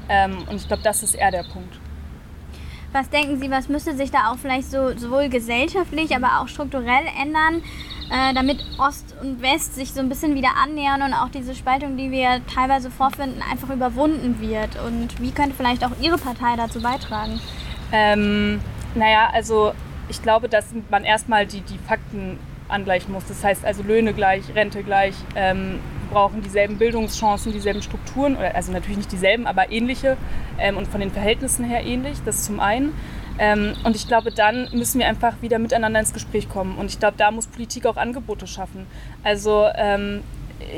Ähm, 0.07 0.37
und 0.49 0.55
ich 0.55 0.67
glaube, 0.67 0.81
das 0.83 1.03
ist 1.03 1.13
eher 1.13 1.31
der 1.31 1.43
Punkt. 1.43 1.79
Was 2.91 3.09
denken 3.09 3.39
Sie, 3.39 3.51
was 3.51 3.69
müsste 3.69 3.95
sich 3.95 4.09
da 4.09 4.31
auch 4.31 4.37
vielleicht 4.37 4.71
so 4.71 4.97
sowohl 4.97 5.29
gesellschaftlich, 5.29 6.15
aber 6.15 6.41
auch 6.41 6.47
strukturell 6.47 7.05
ändern, 7.21 7.61
äh, 8.11 8.33
damit 8.33 8.65
Ost 8.79 9.15
und 9.21 9.41
West 9.41 9.75
sich 9.75 9.93
so 9.93 9.99
ein 9.99 10.09
bisschen 10.09 10.33
wieder 10.33 10.55
annähern 10.61 11.03
und 11.03 11.13
auch 11.13 11.29
diese 11.29 11.53
Spaltung, 11.53 11.97
die 11.97 12.09
wir 12.09 12.41
teilweise 12.53 12.89
vorfinden, 12.89 13.43
einfach 13.49 13.69
überwunden 13.69 14.41
wird? 14.41 14.81
Und 14.87 15.21
wie 15.21 15.31
könnte 15.31 15.53
vielleicht 15.55 15.85
auch 15.85 15.91
Ihre 16.01 16.17
Partei 16.17 16.55
dazu 16.55 16.81
beitragen? 16.81 17.39
Ähm, 17.91 18.59
naja, 18.95 19.29
also 19.33 19.73
ich 20.09 20.21
glaube, 20.23 20.49
dass 20.49 20.65
man 20.89 21.03
erstmal 21.03 21.45
die, 21.45 21.61
die 21.61 21.77
Fakten 21.77 22.39
angleichen 22.69 23.11
muss. 23.11 23.25
Das 23.27 23.43
heißt 23.43 23.65
also 23.65 23.83
Löhne 23.83 24.13
gleich, 24.13 24.43
Rente 24.55 24.83
gleich. 24.83 25.15
Ähm, 25.35 25.79
brauchen 26.09 26.41
dieselben 26.41 26.77
Bildungschancen, 26.77 27.51
dieselben 27.51 27.81
Strukturen, 27.81 28.35
also 28.35 28.71
natürlich 28.71 28.97
nicht 28.97 29.11
dieselben, 29.11 29.45
aber 29.45 29.71
ähnliche 29.71 30.17
ähm, 30.57 30.77
und 30.77 30.87
von 30.87 30.99
den 30.99 31.11
Verhältnissen 31.11 31.63
her 31.65 31.85
ähnlich, 31.85 32.17
das 32.25 32.45
zum 32.45 32.59
einen. 32.59 32.93
Ähm, 33.37 33.73
und 33.83 33.95
ich 33.95 34.07
glaube, 34.07 34.31
dann 34.31 34.69
müssen 34.73 34.99
wir 34.99 35.07
einfach 35.07 35.41
wieder 35.41 35.59
miteinander 35.59 35.99
ins 35.99 36.13
Gespräch 36.13 36.49
kommen. 36.49 36.77
Und 36.77 36.87
ich 36.87 36.99
glaube, 36.99 37.15
da 37.17 37.31
muss 37.31 37.47
Politik 37.47 37.85
auch 37.85 37.95
Angebote 37.95 38.47
schaffen. 38.47 38.85
Also 39.23 39.67
ähm, 39.75 40.21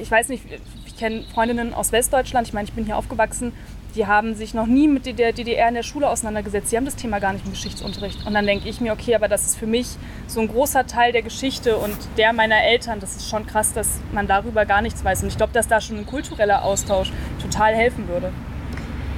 ich 0.02 0.12
weiß 0.12 0.30
nicht, 0.30 0.44
ich 0.86 0.98
kenne 0.98 1.24
Freundinnen 1.34 1.74
aus 1.74 1.92
Westdeutschland, 1.92 2.48
ich 2.48 2.54
meine, 2.54 2.68
ich 2.68 2.74
bin 2.74 2.86
hier 2.86 2.98
aufgewachsen, 2.98 3.54
die 3.96 4.08
haben 4.08 4.36
sich 4.36 4.54
noch 4.54 4.68
nie 4.68 4.88
mit 4.88 5.06
der 5.06 5.34
DDR 5.34 5.68
in 5.68 5.76
der 5.76 5.84
Schule 5.84 6.10
auseinandergesetzt. 6.10 6.72
Die 6.72 6.78
haben 6.78 6.86
das 6.86 6.96
Thema 6.96 7.20
gar 7.20 7.34
nicht 7.34 7.46
im 7.46 7.52
Geschichtsunterricht. 7.52 8.26
Und 8.26 8.34
dann 8.34 8.46
denke 8.46 8.70
ich 8.70 8.82
mir, 8.82 8.94
okay, 8.94 9.16
aber 9.16 9.28
das 9.28 9.46
ist 9.46 9.58
für 9.58 9.68
mich 9.68 9.98
so 10.28 10.40
ein 10.40 10.48
großer 10.48 10.88
Teil 10.88 11.12
der 11.12 11.22
Geschichte 11.22 11.78
und 11.78 11.96
der 12.18 12.34
meiner 12.34 12.64
Eltern. 12.64 13.00
Das 13.00 13.16
ist 13.16 13.30
schon 13.30 13.46
krass, 13.46 13.74
dass 13.74 14.00
man 14.12 14.28
darüber 14.28 14.66
gar 14.66 14.82
nichts 14.82 15.04
weiß. 15.04 15.24
Und 15.24 15.30
ich 15.30 15.38
glaube, 15.38 15.54
dass 15.54 15.68
da 15.68 15.82
schon 15.82 15.98
ein 15.98 16.06
kultureller 16.06 16.64
Austausch 16.64 17.12
total 17.42 17.76
helfen 17.76 18.08
würde. 18.08 18.32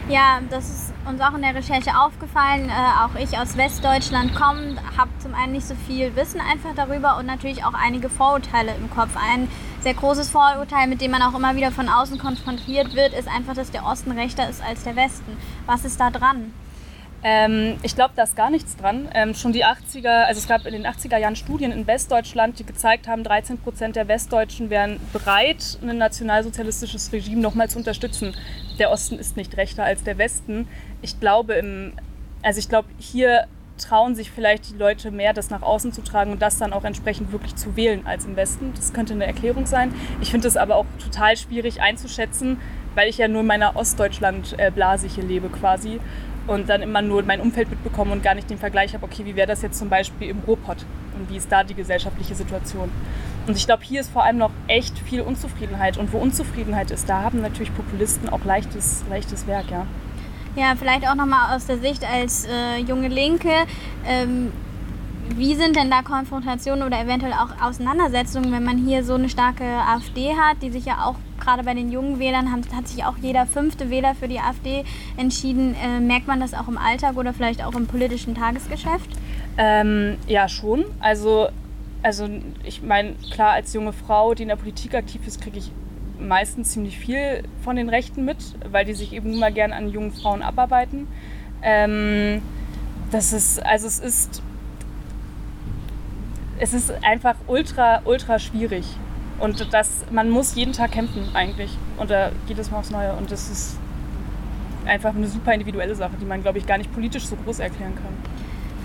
Ja, 0.10 0.42
das 0.50 0.70
ist 0.70 0.94
uns 1.06 1.22
auch 1.22 1.34
in 1.34 1.42
der 1.42 1.56
Recherche 1.56 1.92
aufgefallen. 1.98 2.70
Äh, 2.70 2.72
auch 2.72 3.16
ich 3.18 3.38
aus 3.38 3.56
Westdeutschland 3.56 4.36
komme, 4.36 4.76
habe 4.98 5.10
zum 5.20 5.34
einen 5.34 5.54
nicht 5.54 5.66
so 5.66 5.76
viel 5.88 6.16
Wissen 6.16 6.42
einfach 6.42 6.72
darüber 6.76 7.18
und 7.18 7.26
natürlich 7.26 7.64
auch 7.64 7.74
einige 7.74 8.10
Vorurteile 8.10 8.74
im 8.76 8.90
Kopf. 8.90 9.12
Ein 9.16 9.48
sehr 9.84 9.94
großes 9.94 10.30
Vorurteil, 10.30 10.88
mit 10.88 11.02
dem 11.02 11.12
man 11.12 11.22
auch 11.22 11.36
immer 11.36 11.56
wieder 11.56 11.72
von 11.72 11.90
außen 11.90 12.18
konfrontiert 12.18 12.96
wird, 12.96 13.14
ist 13.14 13.28
einfach, 13.28 13.54
dass 13.54 13.70
der 13.70 13.86
Osten 13.86 14.12
rechter 14.12 14.50
ist 14.50 14.64
als 14.64 14.84
der 14.84 14.96
Westen. 14.96 15.38
Was 15.66 15.84
ist 15.84 16.00
da 16.00 16.10
dran? 16.10 16.54
Ähm, 17.22 17.78
ich 17.84 17.94
glaube, 17.94 18.14
da 18.16 18.24
ist 18.24 18.36
gar 18.36 18.50
nichts 18.50 18.78
dran. 18.78 19.10
Ähm, 19.14 19.34
schon 19.34 19.52
die 19.52 19.66
80er, 19.66 20.24
also 20.24 20.40
es 20.40 20.48
gab 20.48 20.66
in 20.66 20.72
den 20.74 20.86
80er 20.86 21.18
Jahren 21.18 21.36
Studien 21.36 21.72
in 21.72 21.86
Westdeutschland, 21.86 22.60
die 22.60 22.66
gezeigt 22.66 23.08
haben, 23.08 23.24
13 23.26 23.58
Prozent 23.58 23.98
der 23.98 24.08
Westdeutschen 24.08 24.70
wären 24.70 25.00
bereit, 25.12 25.78
ein 25.82 25.98
nationalsozialistisches 25.98 27.12
Regime 27.12 27.42
nochmal 27.42 27.70
zu 27.70 27.78
unterstützen. 27.78 28.36
Der 28.80 28.90
Osten 28.90 29.20
ist 29.20 29.36
nicht 29.36 29.56
rechter 29.58 29.84
als 29.84 30.04
der 30.04 30.18
Westen. 30.18 30.68
Ich 31.02 31.20
glaube, 31.20 31.54
im, 31.56 31.94
also 32.42 32.60
ich 32.60 32.70
glaube, 32.70 32.88
hier 33.00 33.48
trauen 33.78 34.16
sich 34.16 34.32
vielleicht 34.32 34.70
die 34.70 34.78
Leute 34.78 35.12
mehr, 35.12 35.34
das 35.34 35.50
nach 35.50 35.62
außen 35.62 35.92
zu 35.92 36.02
tragen 36.02 36.32
und 36.32 36.42
das 36.42 36.58
dann 36.58 36.74
auch 36.74 36.84
entsprechend 36.84 37.32
wirklich 37.32 37.56
zu 37.56 37.76
wählen 37.76 38.06
als 38.06 38.26
im 38.26 38.36
Westen. 38.36 38.74
Das 38.76 38.94
könnte 38.94 39.14
eine 39.14 39.26
Erklärung 39.26 39.66
sein. 39.66 39.94
Ich 40.22 40.32
finde 40.32 40.48
es 40.48 40.58
aber 40.58 40.76
auch 40.76 40.86
total 41.04 41.36
schwierig 41.38 41.82
einzuschätzen, 41.82 42.60
weil 42.96 43.10
ich 43.10 43.18
ja 43.18 43.28
nur 43.28 43.42
in 43.42 43.48
meiner 43.48 43.76
Ostdeutschland-Blase 43.76 45.08
hier 45.08 45.24
lebe 45.24 45.50
quasi 45.50 46.00
und 46.48 46.70
dann 46.70 46.82
immer 46.82 47.02
nur 47.02 47.24
mein 47.24 47.42
Umfeld 47.42 47.70
mitbekomme 47.70 48.12
und 48.12 48.24
gar 48.24 48.36
nicht 48.36 48.50
den 48.50 48.58
Vergleich 48.58 48.94
habe, 48.94 49.06
okay, 49.06 49.26
wie 49.26 49.36
wäre 49.36 49.48
das 49.48 49.62
jetzt 49.62 49.80
zum 49.80 49.90
Beispiel 49.90 50.30
im 50.30 50.40
Ruhrpott 50.40 50.86
und 51.18 51.30
wie 51.30 51.38
ist 51.38 51.52
da 51.52 51.64
die 51.64 51.74
gesellschaftliche 51.74 52.36
Situation. 52.36 52.92
Und 53.48 53.58
ich 53.58 53.66
glaube, 53.66 53.84
hier 53.84 54.02
ist 54.02 54.12
vor 54.12 54.24
allem 54.24 54.38
noch 54.38 54.52
echt 54.68 54.98
viel 55.00 55.22
Unzufriedenheit 55.22 55.98
und 55.98 56.14
wo 56.14 56.18
Unzufriedenheit 56.18 56.92
ist, 56.92 57.10
da 57.10 57.24
haben 57.24 57.42
natürlich 57.42 57.74
Populisten 57.76 58.30
auch 58.30 58.44
leichtes, 58.46 59.04
leichtes 59.10 59.48
Werk, 59.48 59.70
ja. 59.72 59.86
Ja, 60.56 60.76
vielleicht 60.78 61.08
auch 61.08 61.16
nochmal 61.16 61.56
aus 61.56 61.66
der 61.66 61.80
Sicht 61.80 62.04
als 62.04 62.46
äh, 62.46 62.78
junge 62.78 63.08
Linke. 63.08 63.50
Ähm, 64.06 64.52
wie 65.36 65.56
sind 65.56 65.76
denn 65.76 65.90
da 65.90 66.04
Konfrontationen 66.04 66.86
oder 66.86 67.00
eventuell 67.02 67.34
auch 67.34 67.60
Auseinandersetzungen, 67.60 68.52
wenn 68.52 68.64
man 68.64 68.78
hier 68.78 69.04
so 69.04 69.16
eine 69.16 69.30
starke 69.30 69.64
AfD 69.64 70.36
hat, 70.36 70.62
die 70.62 70.70
sich 70.70 70.86
ja 70.86 71.06
auch 71.06 71.16
gerade 71.40 71.64
bei 71.64 71.74
den 71.74 71.92
jungen 71.92 72.20
Wählern 72.20 72.52
haben, 72.52 72.62
hat 72.76 72.88
sich 72.88 73.04
auch 73.04 73.18
jeder 73.20 73.48
fünfte 73.48 73.90
Wähler 73.90 74.14
für 74.14 74.28
die 74.28 74.40
AfD 74.40 74.84
entschieden. 75.18 75.76
Äh, 75.76 76.00
merkt 76.00 76.28
man 76.28 76.40
das 76.40 76.54
auch 76.54 76.68
im 76.68 76.78
Alltag 76.78 77.18
oder 77.18 77.34
vielleicht 77.34 77.64
auch 77.64 77.74
im 77.74 77.88
politischen 77.88 78.36
Tagesgeschäft? 78.36 79.10
Ähm, 79.58 80.18
ja, 80.28 80.48
schon. 80.48 80.86
Also, 81.00 81.48
also 82.04 82.30
ich 82.64 82.84
meine, 82.84 83.16
klar, 83.32 83.54
als 83.54 83.74
junge 83.74 83.94
Frau, 83.94 84.36
die 84.36 84.44
in 84.44 84.50
der 84.50 84.56
Politik 84.56 84.94
aktiv 84.94 85.26
ist, 85.26 85.42
kriege 85.42 85.58
ich 85.58 85.72
meistens 86.24 86.72
ziemlich 86.72 86.98
viel 86.98 87.44
von 87.64 87.76
den 87.76 87.90
Rechten 87.90 88.26
mit, 88.26 88.38
weil 88.72 88.86
die 88.86 88.94
sich 88.94 89.14
eben 89.14 89.34
immer 89.34 89.52
gern 89.52 89.74
an 89.74 89.90
jungen 89.90 90.12
Frauen 90.12 90.42
abarbeiten. 90.42 91.08
Ähm, 91.62 92.42
das 93.12 93.34
ist, 93.34 93.64
also 93.66 93.88
es 93.88 94.00
ist, 94.00 94.42
es 96.60 96.74
ist 96.74 96.92
einfach 97.04 97.36
ultra, 97.48 98.02
ultra 98.06 98.40
schwierig. 98.40 98.86
Und 99.40 99.74
das, 99.74 100.06
man 100.12 100.30
muss 100.30 100.56
jeden 100.56 100.74
Tag 100.74 100.92
kämpfen 100.92 101.24
eigentlich. 101.34 101.78
Und 101.98 102.10
da 102.10 102.32
geht 102.48 102.58
es 102.58 102.72
mal 102.72 102.80
aufs 102.80 102.92
Neue. 102.92 103.14
Und 103.14 103.32
das 103.32 103.50
ist 103.50 103.78
einfach 104.86 105.16
eine 105.16 105.28
super 105.28 105.54
individuelle 105.54 105.96
Sache, 105.96 106.14
die 106.20 106.26
man, 106.26 106.42
glaube 106.42 106.58
ich, 106.58 106.66
gar 106.66 106.78
nicht 106.78 106.94
politisch 106.94 107.26
so 107.26 107.36
groß 107.36 107.60
erklären 107.60 107.96
kann. 107.96 108.14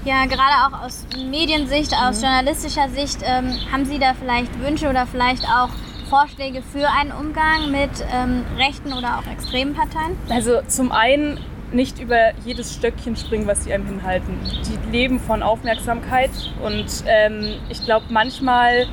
Ja, 0.05 0.25
gerade 0.27 0.67
auch 0.67 0.85
aus 0.85 1.07
Mediensicht, 1.17 1.93
aus 1.95 2.19
mhm. 2.19 2.25
journalistischer 2.25 2.89
Sicht, 2.89 3.19
ähm, 3.23 3.53
haben 3.71 3.85
Sie 3.85 3.99
da 3.99 4.15
vielleicht 4.15 4.59
Wünsche 4.61 4.89
oder 4.89 5.07
vielleicht 5.07 5.45
auch 5.45 5.71
Vorschläge 6.09 6.63
für 6.63 6.89
einen 6.89 7.13
Umgang 7.13 7.71
mit 7.71 7.91
ähm, 8.13 8.45
rechten 8.57 8.93
oder 8.93 9.19
auch 9.19 9.31
extremen 9.31 9.75
Parteien? 9.75 10.17
Also 10.31 10.61
zum 10.67 10.91
einen 10.91 11.39
nicht 11.73 11.99
über 12.01 12.33
jedes 12.45 12.75
Stöckchen 12.75 13.17
springen, 13.17 13.47
was 13.47 13.65
sie 13.65 13.73
einem 13.73 13.87
hinhalten. 13.87 14.39
Die 14.67 14.91
leben 14.91 15.21
von 15.21 15.43
Aufmerksamkeit 15.43 16.31
und 16.65 16.87
ähm, 17.07 17.57
ich 17.69 17.85
glaube 17.85 18.07
manchmal 18.09 18.87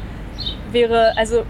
wäre, 0.71 1.15
also 1.15 1.45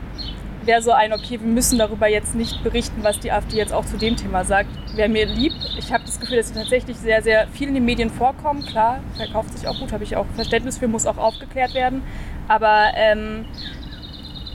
wäre 0.65 0.81
so 0.81 0.91
ein, 0.91 1.13
okay, 1.13 1.39
wir 1.39 1.47
müssen 1.47 1.77
darüber 1.77 2.07
jetzt 2.07 2.35
nicht 2.35 2.63
berichten, 2.63 3.03
was 3.03 3.19
die 3.19 3.31
AfD 3.31 3.57
jetzt 3.57 3.73
auch 3.73 3.85
zu 3.85 3.97
dem 3.97 4.15
Thema 4.15 4.43
sagt. 4.43 4.69
Wäre 4.95 5.09
mir 5.09 5.25
lieb. 5.25 5.53
Ich 5.77 5.91
habe 5.93 6.03
das 6.05 6.19
Gefühl, 6.19 6.37
dass 6.37 6.49
sie 6.49 6.55
tatsächlich 6.55 6.97
sehr, 6.97 7.21
sehr 7.21 7.47
viel 7.47 7.67
in 7.67 7.75
den 7.75 7.85
Medien 7.85 8.09
vorkommen. 8.09 8.65
Klar, 8.65 8.99
verkauft 9.15 9.57
sich 9.57 9.67
auch 9.67 9.79
gut, 9.79 9.91
habe 9.91 10.03
ich 10.03 10.15
auch 10.15 10.25
Verständnis 10.35 10.77
für, 10.77 10.87
muss 10.87 11.05
auch 11.05 11.17
aufgeklärt 11.17 11.73
werden. 11.73 12.03
Aber 12.47 12.91
ähm, 12.95 13.45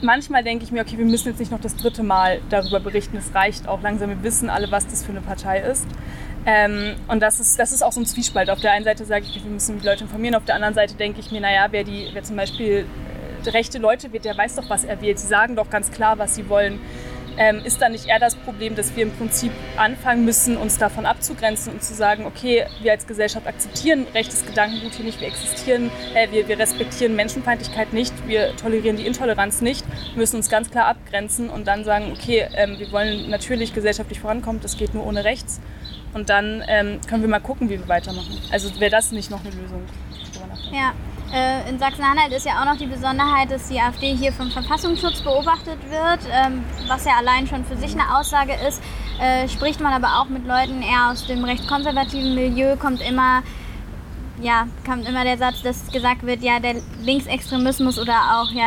manchmal 0.01 0.43
denke 0.43 0.63
ich 0.63 0.71
mir, 0.71 0.81
okay, 0.81 0.97
wir 0.97 1.05
müssen 1.05 1.29
jetzt 1.29 1.39
nicht 1.39 1.51
noch 1.51 1.59
das 1.59 1.75
dritte 1.75 2.03
Mal 2.03 2.41
darüber 2.49 2.79
berichten. 2.79 3.17
Es 3.17 3.33
reicht 3.33 3.67
auch 3.67 3.81
langsam. 3.81 4.09
Wir 4.09 4.23
wissen 4.23 4.49
alle, 4.49 4.71
was 4.71 4.87
das 4.87 5.03
für 5.03 5.11
eine 5.11 5.21
Partei 5.21 5.59
ist. 5.59 5.85
Ähm, 6.45 6.95
und 7.07 7.21
das 7.21 7.39
ist, 7.39 7.59
das 7.59 7.71
ist 7.71 7.83
auch 7.83 7.91
so 7.91 8.01
ein 8.01 8.05
Zwiespalt. 8.05 8.49
Auf 8.49 8.59
der 8.59 8.71
einen 8.71 8.85
Seite 8.85 9.05
sage 9.05 9.25
ich, 9.25 9.43
wir 9.43 9.51
müssen 9.51 9.79
die 9.79 9.85
Leute 9.85 10.03
informieren. 10.03 10.35
Auf 10.35 10.45
der 10.45 10.55
anderen 10.55 10.73
Seite 10.73 10.95
denke 10.95 11.19
ich 11.19 11.31
mir, 11.31 11.41
naja, 11.41 11.67
wer, 11.71 11.83
die, 11.83 12.09
wer 12.13 12.23
zum 12.23 12.35
Beispiel 12.35 12.85
äh, 13.45 13.49
rechte 13.49 13.77
Leute 13.77 14.11
wird, 14.11 14.25
der 14.25 14.37
weiß 14.37 14.55
doch, 14.55 14.69
was 14.69 14.83
er 14.83 15.01
wählt. 15.01 15.19
Sie 15.19 15.27
sagen 15.27 15.55
doch 15.55 15.69
ganz 15.69 15.91
klar, 15.91 16.17
was 16.17 16.35
sie 16.35 16.49
wollen. 16.49 16.79
Ähm, 17.37 17.61
ist 17.63 17.81
da 17.81 17.89
nicht 17.89 18.07
eher 18.07 18.19
das 18.19 18.35
Problem, 18.35 18.75
dass 18.75 18.95
wir 18.95 19.03
im 19.03 19.11
Prinzip 19.11 19.51
anfangen 19.77 20.25
müssen, 20.25 20.57
uns 20.57 20.77
davon 20.77 21.05
abzugrenzen 21.05 21.73
und 21.73 21.83
zu 21.83 21.93
sagen, 21.93 22.25
okay, 22.25 22.65
wir 22.81 22.91
als 22.91 23.07
Gesellschaft 23.07 23.47
akzeptieren 23.47 24.05
rechtes 24.13 24.45
Gedankengut 24.45 24.93
hier 24.93 25.05
nicht, 25.05 25.21
wir 25.21 25.27
existieren, 25.27 25.91
äh, 26.13 26.31
wir, 26.31 26.47
wir 26.47 26.59
respektieren 26.59 27.15
Menschenfeindlichkeit 27.15 27.93
nicht, 27.93 28.13
wir 28.27 28.55
tolerieren 28.55 28.97
die 28.97 29.05
Intoleranz 29.05 29.61
nicht, 29.61 29.85
müssen 30.15 30.37
uns 30.37 30.49
ganz 30.49 30.69
klar 30.69 30.85
abgrenzen 30.87 31.49
und 31.49 31.67
dann 31.67 31.83
sagen, 31.83 32.11
okay, 32.11 32.47
ähm, 32.55 32.77
wir 32.79 32.91
wollen 32.91 33.29
natürlich 33.29 33.73
gesellschaftlich 33.73 34.19
vorankommen, 34.19 34.61
das 34.61 34.77
geht 34.77 34.93
nur 34.93 35.05
ohne 35.05 35.23
rechts. 35.23 35.59
Und 36.13 36.29
dann 36.29 36.61
ähm, 36.67 36.99
können 37.07 37.21
wir 37.21 37.29
mal 37.29 37.39
gucken, 37.39 37.69
wie 37.69 37.79
wir 37.79 37.87
weitermachen. 37.87 38.37
Also 38.51 38.77
wäre 38.79 38.91
das 38.91 39.11
nicht 39.13 39.31
noch 39.31 39.39
eine 39.39 39.51
Lösung? 39.51 39.83
Ja, 40.71 40.93
äh, 41.33 41.69
in 41.69 41.79
Sachsen-Anhalt 41.79 42.31
ist 42.33 42.45
ja 42.45 42.61
auch 42.61 42.65
noch 42.65 42.77
die 42.77 42.87
Besonderheit, 42.87 43.51
dass 43.51 43.67
die 43.67 43.79
AfD 43.79 44.15
hier 44.15 44.33
vom 44.33 44.51
Verfassungsschutz 44.51 45.21
beobachtet 45.21 45.79
wird, 45.89 46.19
ähm, 46.31 46.63
was 46.87 47.05
ja 47.05 47.13
allein 47.17 47.47
schon 47.47 47.63
für 47.65 47.77
sich 47.77 47.93
eine 47.93 48.17
Aussage 48.17 48.53
ist. 48.67 48.81
Äh, 49.19 49.47
spricht 49.47 49.79
man 49.79 49.93
aber 49.93 50.19
auch 50.19 50.29
mit 50.29 50.45
Leuten 50.45 50.81
eher 50.81 51.09
aus 51.11 51.25
dem 51.27 51.43
recht 51.43 51.67
konservativen 51.67 52.35
Milieu, 52.35 52.75
kommt 52.75 53.01
immer 53.01 53.43
ja, 54.41 54.67
kommt 54.85 55.07
immer 55.07 55.23
der 55.23 55.37
Satz, 55.37 55.61
dass 55.61 55.91
gesagt 55.91 56.25
wird, 56.25 56.41
ja, 56.41 56.59
der 56.59 56.75
Linksextremismus 57.03 57.99
oder 57.99 58.41
auch 58.41 58.51
ja, 58.51 58.65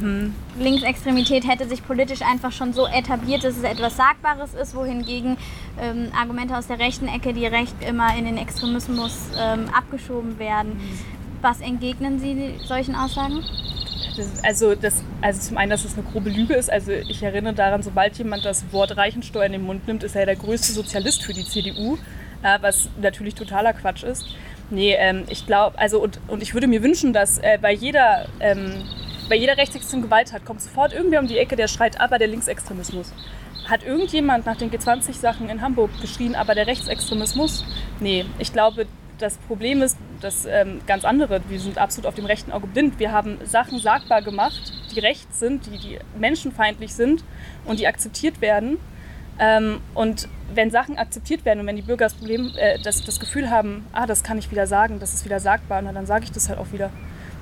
mhm. 0.00 0.34
Linksextremität 0.58 1.48
hätte 1.48 1.66
sich 1.66 1.84
politisch 1.84 2.22
einfach 2.22 2.52
schon 2.52 2.72
so 2.72 2.86
etabliert, 2.86 3.42
dass 3.42 3.56
es 3.56 3.62
etwas 3.62 3.96
Sagbares 3.96 4.54
ist, 4.54 4.74
wohingegen 4.74 5.36
ähm, 5.80 6.08
Argumente 6.18 6.56
aus 6.56 6.66
der 6.66 6.78
rechten 6.78 7.08
Ecke 7.08 7.32
direkt 7.32 7.82
immer 7.88 8.14
in 8.16 8.26
den 8.26 8.36
Extremismus 8.36 9.30
ähm, 9.38 9.70
abgeschoben 9.74 10.38
werden. 10.38 10.74
Mhm. 10.74 11.23
Was 11.44 11.60
entgegnen 11.60 12.18
Sie 12.18 12.54
solchen 12.64 12.94
Aussagen? 12.94 13.44
Das, 14.16 14.42
also, 14.42 14.74
das, 14.74 15.04
also 15.20 15.42
zum 15.42 15.58
einen, 15.58 15.68
dass 15.68 15.84
es 15.84 15.92
eine 15.92 16.02
grobe 16.04 16.30
Lüge 16.30 16.54
ist. 16.54 16.72
Also 16.72 16.92
ich 16.92 17.22
erinnere 17.22 17.52
daran, 17.52 17.82
sobald 17.82 18.16
jemand 18.16 18.46
das 18.46 18.72
Wort 18.72 18.96
Reichensteuer 18.96 19.44
in 19.44 19.52
den 19.52 19.62
Mund 19.62 19.86
nimmt, 19.86 20.04
ist 20.04 20.16
er 20.16 20.24
der 20.24 20.36
größte 20.36 20.72
Sozialist 20.72 21.22
für 21.22 21.34
die 21.34 21.44
CDU, 21.44 21.98
äh, 22.42 22.58
was 22.62 22.88
natürlich 22.98 23.34
totaler 23.34 23.74
Quatsch 23.74 24.04
ist. 24.04 24.24
Nee, 24.70 24.94
ähm, 24.94 25.24
ich 25.28 25.46
glaube, 25.46 25.78
also 25.78 26.00
und, 26.02 26.18
und 26.28 26.42
ich 26.42 26.54
würde 26.54 26.66
mir 26.66 26.82
wünschen, 26.82 27.12
dass 27.12 27.36
äh, 27.36 27.58
bei 27.60 27.74
jeder 27.74 28.26
ähm, 28.40 28.82
bei 29.28 29.36
jeder 29.36 29.58
rechtsextremen 29.58 30.06
Gewalt 30.06 30.32
hat, 30.32 30.46
kommt 30.46 30.62
sofort 30.62 30.94
irgendwer 30.94 31.20
um 31.20 31.26
die 31.26 31.36
Ecke, 31.36 31.56
der 31.56 31.68
schreit, 31.68 32.00
aber 32.00 32.18
der 32.18 32.28
Linksextremismus. 32.28 33.12
Hat 33.68 33.84
irgendjemand 33.84 34.46
nach 34.46 34.56
den 34.56 34.70
G20-Sachen 34.70 35.50
in 35.50 35.60
Hamburg 35.60 35.90
geschrien, 36.00 36.34
aber 36.34 36.54
der 36.54 36.66
Rechtsextremismus? 36.66 37.66
Nee, 38.00 38.24
ich 38.38 38.50
glaube, 38.50 38.86
das 39.24 39.38
Problem 39.38 39.80
ist 39.80 39.96
das 40.20 40.44
ähm, 40.44 40.82
ganz 40.86 41.04
andere. 41.04 41.40
Wir 41.48 41.58
sind 41.58 41.78
absolut 41.78 42.06
auf 42.06 42.14
dem 42.14 42.26
rechten 42.26 42.52
Auge 42.52 42.66
blind. 42.66 42.98
Wir 42.98 43.10
haben 43.10 43.38
Sachen 43.44 43.78
sagbar 43.78 44.20
gemacht, 44.20 44.72
die 44.94 45.00
rechts 45.00 45.40
sind, 45.40 45.66
die, 45.66 45.78
die 45.78 45.98
menschenfeindlich 46.18 46.94
sind 46.94 47.24
und 47.64 47.80
die 47.80 47.86
akzeptiert 47.86 48.42
werden. 48.42 48.76
Ähm, 49.38 49.80
und 49.94 50.28
wenn 50.52 50.70
Sachen 50.70 50.98
akzeptiert 50.98 51.46
werden 51.46 51.60
und 51.60 51.66
wenn 51.66 51.76
die 51.76 51.82
Bürger 51.82 52.04
das, 52.04 52.14
Problem, 52.14 52.52
äh, 52.56 52.78
das, 52.82 53.02
das 53.02 53.18
Gefühl 53.18 53.48
haben, 53.48 53.86
ah, 53.92 54.06
das 54.06 54.22
kann 54.22 54.36
ich 54.38 54.50
wieder 54.50 54.66
sagen, 54.66 55.00
das 55.00 55.14
ist 55.14 55.24
wieder 55.24 55.40
sagbar, 55.40 55.80
na, 55.80 55.92
dann 55.92 56.06
sage 56.06 56.24
ich 56.24 56.30
das 56.30 56.50
halt 56.50 56.58
auch 56.58 56.70
wieder. 56.72 56.90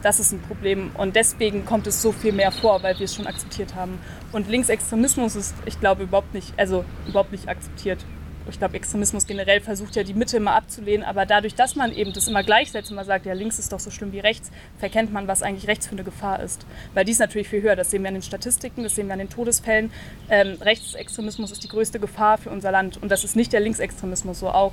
Das 0.02 0.20
ist 0.20 0.32
ein 0.32 0.40
Problem. 0.40 0.92
Und 0.96 1.16
deswegen 1.16 1.64
kommt 1.64 1.88
es 1.88 2.00
so 2.00 2.12
viel 2.12 2.32
mehr 2.32 2.52
vor, 2.52 2.82
weil 2.84 2.98
wir 2.98 3.04
es 3.04 3.14
schon 3.14 3.26
akzeptiert 3.26 3.74
haben. 3.74 3.98
Und 4.30 4.48
Linksextremismus 4.48 5.34
ist, 5.34 5.54
ich 5.66 5.78
glaube, 5.80 6.04
überhaupt 6.04 6.32
nicht, 6.32 6.54
also 6.56 6.84
überhaupt 7.08 7.32
nicht 7.32 7.48
akzeptiert 7.48 8.04
ich 8.48 8.58
glaube, 8.58 8.76
Extremismus 8.76 9.26
generell 9.26 9.60
versucht 9.60 9.96
ja 9.96 10.02
die 10.02 10.14
Mitte 10.14 10.36
immer 10.36 10.54
abzulehnen, 10.54 11.04
aber 11.04 11.26
dadurch, 11.26 11.54
dass 11.54 11.76
man 11.76 11.92
eben 11.92 12.12
das 12.12 12.28
immer 12.28 12.42
gleichsetzt 12.42 12.90
und 12.90 12.96
man 12.96 13.04
sagt, 13.04 13.26
ja, 13.26 13.32
links 13.32 13.58
ist 13.58 13.72
doch 13.72 13.80
so 13.80 13.90
schlimm 13.90 14.12
wie 14.12 14.20
rechts, 14.20 14.50
verkennt 14.78 15.12
man, 15.12 15.28
was 15.28 15.42
eigentlich 15.42 15.68
rechts 15.68 15.86
für 15.86 15.92
eine 15.92 16.04
Gefahr 16.04 16.40
ist. 16.40 16.66
Weil 16.94 17.04
die 17.04 17.12
ist 17.12 17.18
natürlich 17.18 17.48
viel 17.48 17.62
höher, 17.62 17.76
das 17.76 17.90
sehen 17.90 18.02
wir 18.02 18.08
an 18.08 18.14
den 18.14 18.22
Statistiken, 18.22 18.82
das 18.82 18.94
sehen 18.94 19.06
wir 19.06 19.14
an 19.14 19.18
den 19.18 19.30
Todesfällen. 19.30 19.92
Ähm, 20.28 20.56
Rechtsextremismus 20.60 21.52
ist 21.52 21.62
die 21.62 21.68
größte 21.68 21.98
Gefahr 21.98 22.38
für 22.38 22.50
unser 22.50 22.72
Land 22.72 23.02
und 23.02 23.10
das 23.10 23.24
ist 23.24 23.36
nicht 23.36 23.52
der 23.52 23.60
Linksextremismus 23.60 24.40
so 24.40 24.48
auch, 24.48 24.72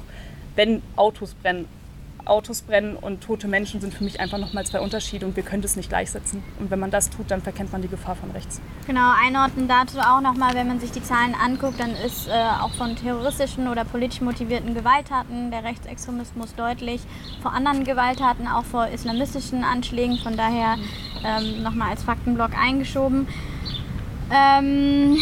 wenn 0.55 0.81
Autos 0.95 1.33
brennen 1.35 1.67
Autos 2.25 2.61
brennen 2.61 2.95
und 2.95 3.21
tote 3.21 3.47
Menschen 3.47 3.81
sind 3.81 3.93
für 3.93 4.03
mich 4.03 4.19
einfach 4.19 4.37
nochmal 4.37 4.65
zwei 4.65 4.79
Unterschiede 4.79 5.25
und 5.25 5.35
wir 5.35 5.43
können 5.43 5.61
das 5.61 5.75
nicht 5.75 5.89
gleichsetzen. 5.89 6.43
Und 6.59 6.71
wenn 6.71 6.79
man 6.79 6.91
das 6.91 7.09
tut, 7.09 7.31
dann 7.31 7.41
verkennt 7.41 7.71
man 7.71 7.81
die 7.81 7.87
Gefahr 7.87 8.15
von 8.15 8.31
rechts. 8.31 8.61
Genau, 8.87 9.11
einordnen 9.23 9.67
dazu 9.67 9.99
auch 9.99 10.21
nochmal, 10.21 10.53
wenn 10.53 10.67
man 10.67 10.79
sich 10.79 10.91
die 10.91 11.03
Zahlen 11.03 11.35
anguckt, 11.35 11.79
dann 11.79 11.91
ist 11.91 12.27
äh, 12.27 12.31
auch 12.61 12.71
von 12.73 12.95
terroristischen 12.95 13.67
oder 13.67 13.85
politisch 13.85 14.21
motivierten 14.21 14.73
Gewalttaten 14.73 15.51
der 15.51 15.63
Rechtsextremismus 15.63 16.55
deutlich 16.55 17.01
vor 17.41 17.53
anderen 17.53 17.83
Gewalttaten, 17.83 18.47
auch 18.47 18.65
vor 18.65 18.87
islamistischen 18.87 19.63
Anschlägen. 19.63 20.17
Von 20.17 20.37
daher 20.37 20.77
ähm, 21.23 21.63
nochmal 21.63 21.89
als 21.91 22.03
Faktenblock 22.03 22.51
eingeschoben. 22.57 23.27
Ähm, 24.31 25.17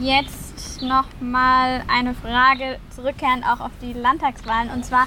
jetzt 0.00 0.82
nochmal 0.82 1.82
eine 1.88 2.14
Frage 2.14 2.78
zurückkehrend 2.90 3.44
auch 3.44 3.60
auf 3.60 3.72
die 3.80 3.92
Landtagswahlen. 3.92 4.70
Und 4.70 4.84
zwar 4.84 5.06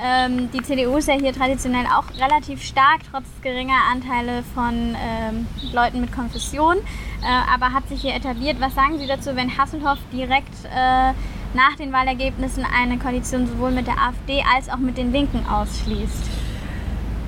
ähm, 0.00 0.48
die 0.52 0.62
CDU 0.62 0.96
ist 0.96 1.08
ja 1.08 1.14
hier 1.14 1.32
traditionell 1.32 1.86
auch 1.86 2.04
relativ 2.20 2.62
stark, 2.62 3.00
trotz 3.10 3.24
geringer 3.42 3.80
Anteile 3.92 4.44
von 4.54 4.94
ähm, 4.94 5.46
Leuten 5.72 6.00
mit 6.00 6.12
Konfession, 6.12 6.76
äh, 6.76 7.52
aber 7.52 7.72
hat 7.72 7.88
sich 7.88 8.02
hier 8.02 8.14
etabliert. 8.14 8.60
Was 8.60 8.74
sagen 8.76 8.98
Sie 8.98 9.08
dazu, 9.08 9.34
wenn 9.34 9.58
Hasselhoff 9.58 9.98
direkt 10.12 10.54
äh, 10.66 11.12
nach 11.54 11.74
den 11.76 11.92
Wahlergebnissen 11.92 12.64
eine 12.64 12.98
Koalition 12.98 13.48
sowohl 13.48 13.72
mit 13.72 13.88
der 13.88 13.98
AfD 13.98 14.44
als 14.54 14.68
auch 14.68 14.76
mit 14.76 14.96
den 14.98 15.10
Linken 15.10 15.44
ausschließt? 15.46 16.30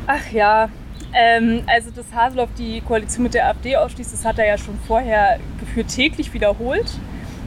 Ach 0.07 0.31
ja, 0.31 0.69
ähm, 1.13 1.65
also 1.67 1.91
dass 1.91 2.07
Haseloff 2.15 2.51
die 2.57 2.83
Koalition 2.83 3.25
mit 3.25 3.35
der 3.35 3.49
AfD 3.49 3.77
ausschließt, 3.77 4.13
das 4.13 4.25
hat 4.25 4.39
er 4.39 4.47
ja 4.47 4.59
schon 4.59 4.79
vorher 4.87 5.41
gefühlt 5.59 5.89
täglich 5.89 6.33
wiederholt. 6.33 6.89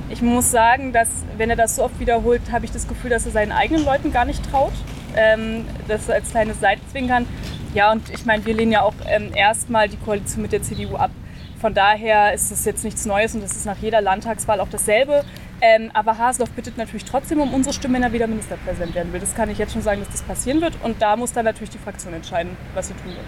Ich 0.10 0.22
muss 0.22 0.52
sagen, 0.52 0.92
dass 0.92 1.10
wenn 1.38 1.50
er 1.50 1.56
das 1.56 1.78
so 1.78 1.84
oft 1.84 1.98
wiederholt, 1.98 2.42
habe 2.52 2.66
ich 2.66 2.72
das 2.72 2.90
Gefühl, 2.90 3.10
dass 3.10 3.26
er 3.26 3.32
seinen 3.32 3.54
eigenen 3.54 3.86
Leuten 3.86 4.12
gar 4.12 4.26
nicht 4.26 4.44
traut 4.52 4.74
ähm, 5.16 5.66
das 5.88 6.10
als 6.10 6.32
kleines 6.32 6.60
Seitenzwinkern. 6.60 7.26
Ja, 7.74 7.92
und 7.92 8.10
ich 8.10 8.26
meine, 8.26 8.46
wir 8.46 8.54
lehnen 8.54 8.72
ja 8.72 8.82
auch 8.82 8.94
ähm, 9.08 9.32
erstmal 9.34 9.90
die 9.90 9.98
Koalition 9.98 10.42
mit 10.42 10.52
der 10.52 10.62
CDU 10.62 10.96
ab. 10.96 11.12
Von 11.60 11.74
daher 11.74 12.34
ist 12.34 12.52
das 12.52 12.66
jetzt 12.66 12.84
nichts 12.84 13.06
Neues 13.06 13.34
und 13.36 13.42
das 13.42 13.56
ist 13.56 13.66
nach 13.66 13.78
jeder 13.78 14.02
Landtagswahl 14.02 14.60
auch 14.60 14.68
dasselbe. 14.70 15.24
Ähm, 15.62 15.92
aber 15.94 16.18
Haseloff 16.18 16.52
bittet 16.52 16.78
natürlich 16.78 17.06
trotzdem 17.06 17.40
um 17.40 17.54
unsere 17.54 17.74
Stimme, 17.74 17.96
wenn 17.96 18.04
er 18.04 18.12
wieder 18.12 18.28
Ministerpräsident 18.28 18.94
werden 18.94 19.14
will. 19.14 19.22
Das 19.22 19.34
kann 19.34 19.50
ich 19.50 19.58
jetzt 19.58 19.72
schon 19.72 19.82
sagen, 19.82 20.02
dass 20.02 20.10
das 20.10 20.22
passieren 20.24 20.60
wird. 20.60 20.74
Und 20.84 21.02
da 21.02 21.16
muss 21.16 21.32
dann 21.32 21.46
natürlich 21.46 21.70
die 21.70 21.78
Fraktion 21.78 22.14
entscheiden, 22.14 22.58
was 22.74 22.90
sie 22.90 22.94
tun 22.96 23.12
wird. 23.12 23.26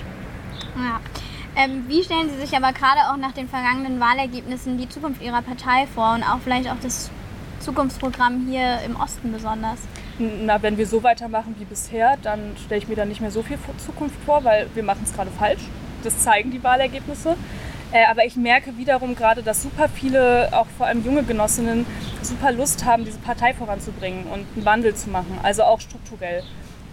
Ja. 0.76 1.00
Ähm, 1.56 1.86
wie 1.88 2.04
stellen 2.04 2.30
Sie 2.30 2.38
sich 2.46 2.56
aber 2.58 2.74
gerade 2.74 3.10
auch 3.10 3.16
nach 3.16 3.32
den 3.32 3.48
vergangenen 3.48 4.02
Wahlergebnissen 4.02 4.78
die 4.78 4.90
Zukunft 4.90 5.22
Ihrer 5.22 5.42
Partei 5.42 5.88
vor 5.96 6.14
und 6.16 6.24
auch 6.24 6.40
vielleicht 6.44 6.70
auch 6.70 6.76
das 6.84 7.10
Zukunftsprogramm 7.62 8.48
hier 8.50 8.80
im 8.86 8.98
Osten 8.98 9.32
besonders? 9.32 9.80
Na, 10.20 10.62
wenn 10.62 10.78
wir 10.78 10.88
so 10.88 11.04
weitermachen 11.04 11.56
wie 11.60 11.66
bisher, 11.66 12.18
dann 12.22 12.56
stelle 12.64 12.82
ich 12.82 12.88
mir 12.88 12.96
da 12.96 13.06
nicht 13.06 13.22
mehr 13.22 13.32
so 13.32 13.44
viel 13.44 13.58
Zukunft 13.78 14.16
vor, 14.26 14.44
weil 14.44 14.68
wir 14.74 14.84
machen 14.84 15.02
es 15.04 15.14
gerade 15.14 15.32
falsch. 15.32 15.64
Das 16.04 16.20
zeigen 16.20 16.52
die 16.52 16.64
Wahlergebnisse. 16.64 17.36
Äh, 17.92 18.06
aber 18.06 18.26
ich 18.26 18.36
merke 18.36 18.78
wiederum 18.78 19.16
gerade, 19.16 19.44
dass 19.44 19.64
super 19.64 19.88
viele, 19.88 20.50
auch 20.52 20.68
vor 20.78 20.88
allem 20.88 21.06
junge 21.06 21.24
Genossinnen, 21.24 21.86
super 22.22 22.52
Lust 22.52 22.84
haben, 22.84 23.06
diese 23.06 23.20
Partei 23.20 23.54
voranzubringen 23.54 24.26
und 24.26 24.46
einen 24.56 24.66
Wandel 24.66 24.96
zu 24.96 25.10
machen, 25.10 25.40
also 25.44 25.64
auch 25.64 25.80
strukturell. 25.80 26.44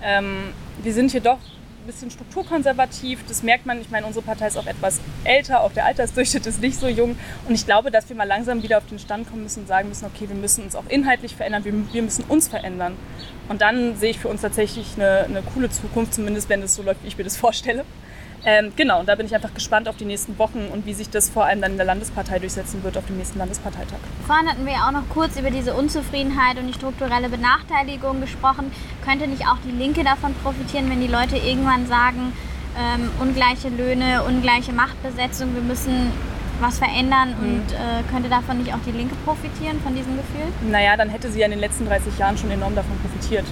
Ähm, 0.02 0.52
wir 0.82 0.92
sind 0.92 1.10
hier 1.10 1.20
doch 1.20 1.38
ein 1.82 1.86
bisschen 1.86 2.10
strukturkonservativ. 2.10 3.20
Das 3.28 3.42
merkt 3.42 3.66
man. 3.66 3.80
Ich 3.80 3.90
meine, 3.90 4.06
unsere 4.06 4.24
Partei 4.24 4.46
ist 4.46 4.56
auch 4.56 4.66
etwas 4.66 5.00
älter, 5.24 5.62
auch 5.62 5.72
der 5.72 5.84
Altersdurchschnitt 5.86 6.46
ist 6.46 6.60
nicht 6.60 6.78
so 6.78 6.88
jung. 6.88 7.16
Und 7.46 7.54
ich 7.54 7.66
glaube, 7.66 7.90
dass 7.90 8.08
wir 8.08 8.16
mal 8.16 8.26
langsam 8.26 8.62
wieder 8.62 8.78
auf 8.78 8.86
den 8.86 8.98
Stand 8.98 9.28
kommen 9.28 9.42
müssen 9.42 9.60
und 9.60 9.66
sagen 9.66 9.88
müssen, 9.88 10.06
okay, 10.06 10.28
wir 10.28 10.36
müssen 10.36 10.64
uns 10.64 10.76
auch 10.76 10.84
inhaltlich 10.88 11.36
verändern, 11.36 11.64
wir, 11.64 11.72
wir 11.92 12.02
müssen 12.02 12.24
uns 12.24 12.48
verändern. 12.48 12.96
Und 13.48 13.60
dann 13.60 13.96
sehe 13.96 14.10
ich 14.10 14.18
für 14.18 14.28
uns 14.28 14.40
tatsächlich 14.40 14.94
eine, 14.96 15.24
eine 15.24 15.42
coole 15.42 15.70
Zukunft, 15.70 16.14
zumindest 16.14 16.48
wenn 16.48 16.62
es 16.62 16.74
so 16.74 16.82
läuft, 16.82 17.02
wie 17.02 17.08
ich 17.08 17.18
mir 17.18 17.24
das 17.24 17.36
vorstelle. 17.36 17.84
Ähm, 18.44 18.72
genau, 18.74 19.00
und 19.00 19.08
da 19.08 19.14
bin 19.14 19.26
ich 19.26 19.34
einfach 19.34 19.54
gespannt 19.54 19.88
auf 19.88 19.96
die 19.96 20.04
nächsten 20.04 20.36
Wochen 20.38 20.66
und 20.72 20.84
wie 20.84 20.94
sich 20.94 21.10
das 21.10 21.28
vor 21.28 21.44
allem 21.44 21.60
dann 21.60 21.72
in 21.72 21.76
der 21.76 21.86
Landespartei 21.86 22.40
durchsetzen 22.40 22.82
wird 22.82 22.98
auf 22.98 23.06
dem 23.06 23.16
nächsten 23.16 23.38
Landesparteitag. 23.38 23.98
Vorhin 24.26 24.48
hatten 24.48 24.66
wir 24.66 24.72
ja 24.72 24.88
auch 24.88 24.92
noch 24.92 25.08
kurz 25.10 25.38
über 25.38 25.50
diese 25.50 25.74
Unzufriedenheit 25.74 26.58
und 26.58 26.66
die 26.66 26.74
strukturelle 26.74 27.28
Benachteiligung 27.28 28.20
gesprochen. 28.20 28.72
Könnte 29.04 29.28
nicht 29.28 29.46
auch 29.46 29.58
die 29.64 29.70
Linke 29.70 30.02
davon 30.02 30.34
profitieren, 30.42 30.90
wenn 30.90 31.00
die 31.00 31.06
Leute 31.06 31.36
irgendwann 31.36 31.86
sagen, 31.86 32.32
ähm, 32.76 33.10
ungleiche 33.20 33.68
Löhne, 33.68 34.24
ungleiche 34.24 34.72
Machtbesetzung, 34.72 35.54
wir 35.54 35.62
müssen 35.62 36.10
was 36.60 36.78
verändern 36.78 37.34
mhm. 37.38 37.44
und 37.44 37.72
äh, 37.72 38.02
könnte 38.10 38.28
davon 38.28 38.58
nicht 38.58 38.72
auch 38.72 38.80
die 38.86 38.92
Linke 38.92 39.14
profitieren, 39.24 39.80
von 39.82 39.94
diesem 39.94 40.16
Gefühl? 40.16 40.70
Naja, 40.70 40.96
dann 40.96 41.10
hätte 41.10 41.30
sie 41.30 41.40
ja 41.40 41.46
in 41.46 41.52
den 41.52 41.60
letzten 41.60 41.86
30 41.86 42.18
Jahren 42.18 42.38
schon 42.38 42.50
enorm 42.50 42.74
davon 42.74 42.98
profitiert. 42.98 43.44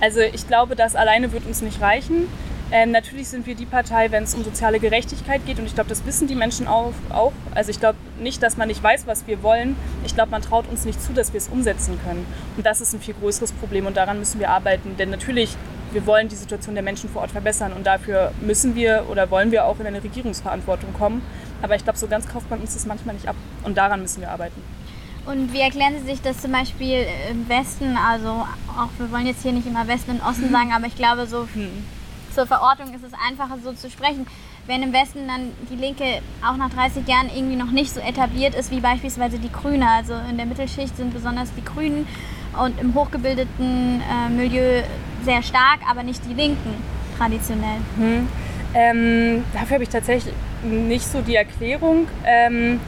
Also 0.00 0.20
ich 0.20 0.46
glaube, 0.46 0.76
das 0.76 0.94
alleine 0.94 1.32
wird 1.32 1.46
uns 1.46 1.62
nicht 1.62 1.80
reichen. 1.80 2.28
Ähm, 2.72 2.90
natürlich 2.90 3.28
sind 3.28 3.46
wir 3.46 3.54
die 3.54 3.64
Partei, 3.64 4.10
wenn 4.10 4.24
es 4.24 4.34
um 4.34 4.42
soziale 4.42 4.80
Gerechtigkeit 4.80 5.46
geht 5.46 5.60
und 5.60 5.66
ich 5.66 5.74
glaube, 5.74 5.88
das 5.88 6.04
wissen 6.04 6.26
die 6.26 6.34
Menschen 6.34 6.66
auch. 6.66 6.92
auch. 7.10 7.32
Also 7.54 7.70
ich 7.70 7.78
glaube 7.78 7.98
nicht, 8.18 8.42
dass 8.42 8.56
man 8.56 8.66
nicht 8.66 8.82
weiß, 8.82 9.06
was 9.06 9.26
wir 9.28 9.42
wollen. 9.44 9.76
Ich 10.04 10.14
glaube, 10.14 10.32
man 10.32 10.42
traut 10.42 10.68
uns 10.68 10.84
nicht 10.84 11.00
zu, 11.00 11.12
dass 11.12 11.32
wir 11.32 11.38
es 11.38 11.48
umsetzen 11.48 11.98
können. 12.04 12.26
Und 12.56 12.66
das 12.66 12.80
ist 12.80 12.92
ein 12.92 13.00
viel 13.00 13.14
größeres 13.14 13.52
Problem 13.52 13.86
und 13.86 13.96
daran 13.96 14.18
müssen 14.18 14.40
wir 14.40 14.50
arbeiten. 14.50 14.96
Denn 14.96 15.10
natürlich, 15.10 15.56
wir 15.92 16.06
wollen 16.06 16.28
die 16.28 16.34
Situation 16.34 16.74
der 16.74 16.82
Menschen 16.82 17.08
vor 17.08 17.22
Ort 17.22 17.30
verbessern 17.30 17.72
und 17.72 17.86
dafür 17.86 18.32
müssen 18.40 18.74
wir 18.74 19.06
oder 19.08 19.30
wollen 19.30 19.52
wir 19.52 19.64
auch 19.64 19.78
in 19.78 19.86
eine 19.86 20.02
Regierungsverantwortung 20.02 20.92
kommen. 20.92 21.22
Aber 21.62 21.76
ich 21.76 21.84
glaube, 21.84 22.00
so 22.00 22.08
ganz 22.08 22.26
kauft 22.26 22.50
man 22.50 22.60
uns 22.60 22.74
das 22.74 22.84
manchmal 22.84 23.14
nicht 23.14 23.28
ab 23.28 23.36
und 23.62 23.78
daran 23.78 24.02
müssen 24.02 24.20
wir 24.20 24.30
arbeiten. 24.30 24.60
Und 25.24 25.52
wie 25.52 25.60
erklären 25.60 25.94
Sie 26.00 26.06
sich 26.06 26.20
das 26.20 26.40
zum 26.40 26.52
Beispiel 26.52 27.06
im 27.30 27.48
Westen, 27.48 27.96
also 27.96 28.28
auch 28.76 28.90
wir 28.98 29.10
wollen 29.12 29.26
jetzt 29.26 29.42
hier 29.42 29.52
nicht 29.52 29.66
immer 29.66 29.86
Westen 29.86 30.12
und 30.12 30.22
Osten 30.22 30.50
sagen, 30.52 30.72
aber 30.72 30.86
ich 30.86 30.96
glaube 30.96 31.26
so 31.26 31.46
hm 31.54 31.84
zur 32.36 32.46
Verortung 32.46 32.94
ist 32.94 33.02
es 33.02 33.12
einfacher 33.26 33.58
so 33.64 33.72
zu 33.72 33.90
sprechen. 33.90 34.26
Wenn 34.66 34.82
im 34.82 34.92
Westen 34.92 35.26
dann 35.26 35.52
die 35.70 35.76
Linke 35.76 36.20
auch 36.46 36.56
nach 36.56 36.70
30 36.70 37.08
Jahren 37.08 37.30
irgendwie 37.34 37.56
noch 37.56 37.70
nicht 37.70 37.92
so 37.92 38.00
etabliert 38.00 38.54
ist 38.54 38.70
wie 38.70 38.80
beispielsweise 38.80 39.38
die 39.38 39.50
Grüne. 39.50 39.88
Also 39.88 40.12
in 40.30 40.36
der 40.36 40.44
Mittelschicht 40.44 40.96
sind 40.96 41.14
besonders 41.14 41.48
die 41.54 41.64
Grünen 41.64 42.06
und 42.62 42.78
im 42.78 42.94
hochgebildeten 42.94 44.02
äh, 44.02 44.28
Milieu 44.28 44.82
sehr 45.24 45.42
stark, 45.42 45.80
aber 45.88 46.02
nicht 46.02 46.20
die 46.28 46.34
Linken 46.34 46.74
traditionell. 47.16 47.80
Hm. 47.96 48.28
Ähm, 48.74 49.44
dafür 49.54 49.76
habe 49.76 49.84
ich 49.84 49.88
tatsächlich 49.88 50.34
nicht 50.62 51.06
so 51.06 51.22
die 51.22 51.36
Erklärung. 51.36 52.06
Ähm, 52.26 52.80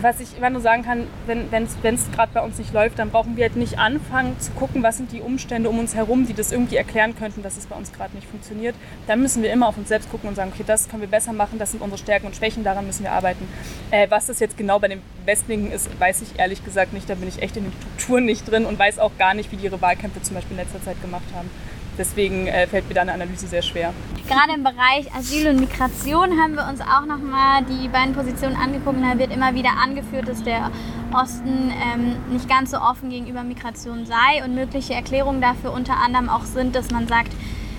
was 0.00 0.20
ich 0.20 0.36
immer 0.36 0.50
nur 0.50 0.60
sagen 0.60 0.82
kann, 0.82 1.06
wenn 1.26 1.48
es 1.52 2.10
gerade 2.12 2.32
bei 2.32 2.40
uns 2.40 2.58
nicht 2.58 2.72
läuft, 2.72 2.98
dann 2.98 3.10
brauchen 3.10 3.36
wir 3.36 3.44
halt 3.44 3.56
nicht 3.56 3.78
anfangen 3.78 4.38
zu 4.40 4.50
gucken, 4.52 4.82
was 4.82 4.96
sind 4.96 5.12
die 5.12 5.20
Umstände 5.20 5.68
um 5.68 5.78
uns 5.78 5.94
herum, 5.94 6.26
die 6.26 6.34
das 6.34 6.52
irgendwie 6.52 6.76
erklären 6.76 7.14
könnten, 7.16 7.42
dass 7.42 7.56
es 7.56 7.66
bei 7.66 7.76
uns 7.76 7.92
gerade 7.92 8.14
nicht 8.14 8.26
funktioniert. 8.26 8.74
Dann 9.06 9.20
müssen 9.20 9.42
wir 9.42 9.52
immer 9.52 9.68
auf 9.68 9.76
uns 9.76 9.88
selbst 9.88 10.10
gucken 10.10 10.28
und 10.28 10.34
sagen, 10.34 10.52
okay, 10.54 10.64
das 10.66 10.88
können 10.88 11.02
wir 11.02 11.08
besser 11.08 11.32
machen, 11.32 11.58
das 11.58 11.72
sind 11.72 11.82
unsere 11.82 11.98
Stärken 11.98 12.26
und 12.26 12.36
Schwächen, 12.36 12.64
daran 12.64 12.86
müssen 12.86 13.02
wir 13.02 13.12
arbeiten. 13.12 13.46
Äh, 13.90 14.08
was 14.10 14.26
das 14.26 14.40
jetzt 14.40 14.56
genau 14.56 14.78
bei 14.78 14.88
den 14.88 15.02
Westlinken 15.24 15.70
ist, 15.72 15.88
weiß 16.00 16.22
ich 16.22 16.38
ehrlich 16.38 16.64
gesagt 16.64 16.92
nicht. 16.92 17.08
Da 17.08 17.14
bin 17.14 17.28
ich 17.28 17.42
echt 17.42 17.56
in 17.56 17.64
den 17.64 17.72
Strukturen 17.72 18.24
nicht 18.24 18.50
drin 18.50 18.64
und 18.64 18.78
weiß 18.78 18.98
auch 18.98 19.12
gar 19.18 19.34
nicht, 19.34 19.52
wie 19.52 19.56
die 19.56 19.64
ihre 19.64 19.80
Wahlkämpfe 19.80 20.22
zum 20.22 20.34
Beispiel 20.34 20.56
in 20.56 20.64
letzter 20.64 20.82
Zeit 20.82 21.00
gemacht 21.02 21.24
haben. 21.34 21.50
Deswegen 21.98 22.46
äh, 22.46 22.66
fällt 22.66 22.88
mir 22.88 22.94
da 22.94 23.02
eine 23.02 23.12
Analyse 23.12 23.46
sehr 23.46 23.62
schwer. 23.62 23.92
Gerade 24.28 24.54
im 24.54 24.62
Bereich 24.62 25.12
Asyl 25.14 25.48
und 25.48 25.60
Migration 25.60 26.40
haben 26.40 26.54
wir 26.54 26.66
uns 26.68 26.80
auch 26.80 27.04
nochmal 27.06 27.64
die 27.64 27.88
beiden 27.88 28.14
Positionen 28.14 28.56
angeguckt. 28.56 28.98
Da 29.02 29.18
wird 29.18 29.32
immer 29.32 29.54
wieder 29.54 29.70
angeführt, 29.82 30.28
dass 30.28 30.42
der 30.42 30.70
Osten 31.12 31.70
ähm, 31.70 32.16
nicht 32.32 32.48
ganz 32.48 32.70
so 32.70 32.78
offen 32.78 33.10
gegenüber 33.10 33.42
Migration 33.42 34.06
sei 34.06 34.44
und 34.44 34.54
mögliche 34.54 34.94
Erklärungen 34.94 35.40
dafür 35.40 35.72
unter 35.72 35.96
anderem 35.96 36.30
auch 36.30 36.44
sind, 36.44 36.74
dass 36.74 36.90
man 36.90 37.08
sagt, 37.08 37.32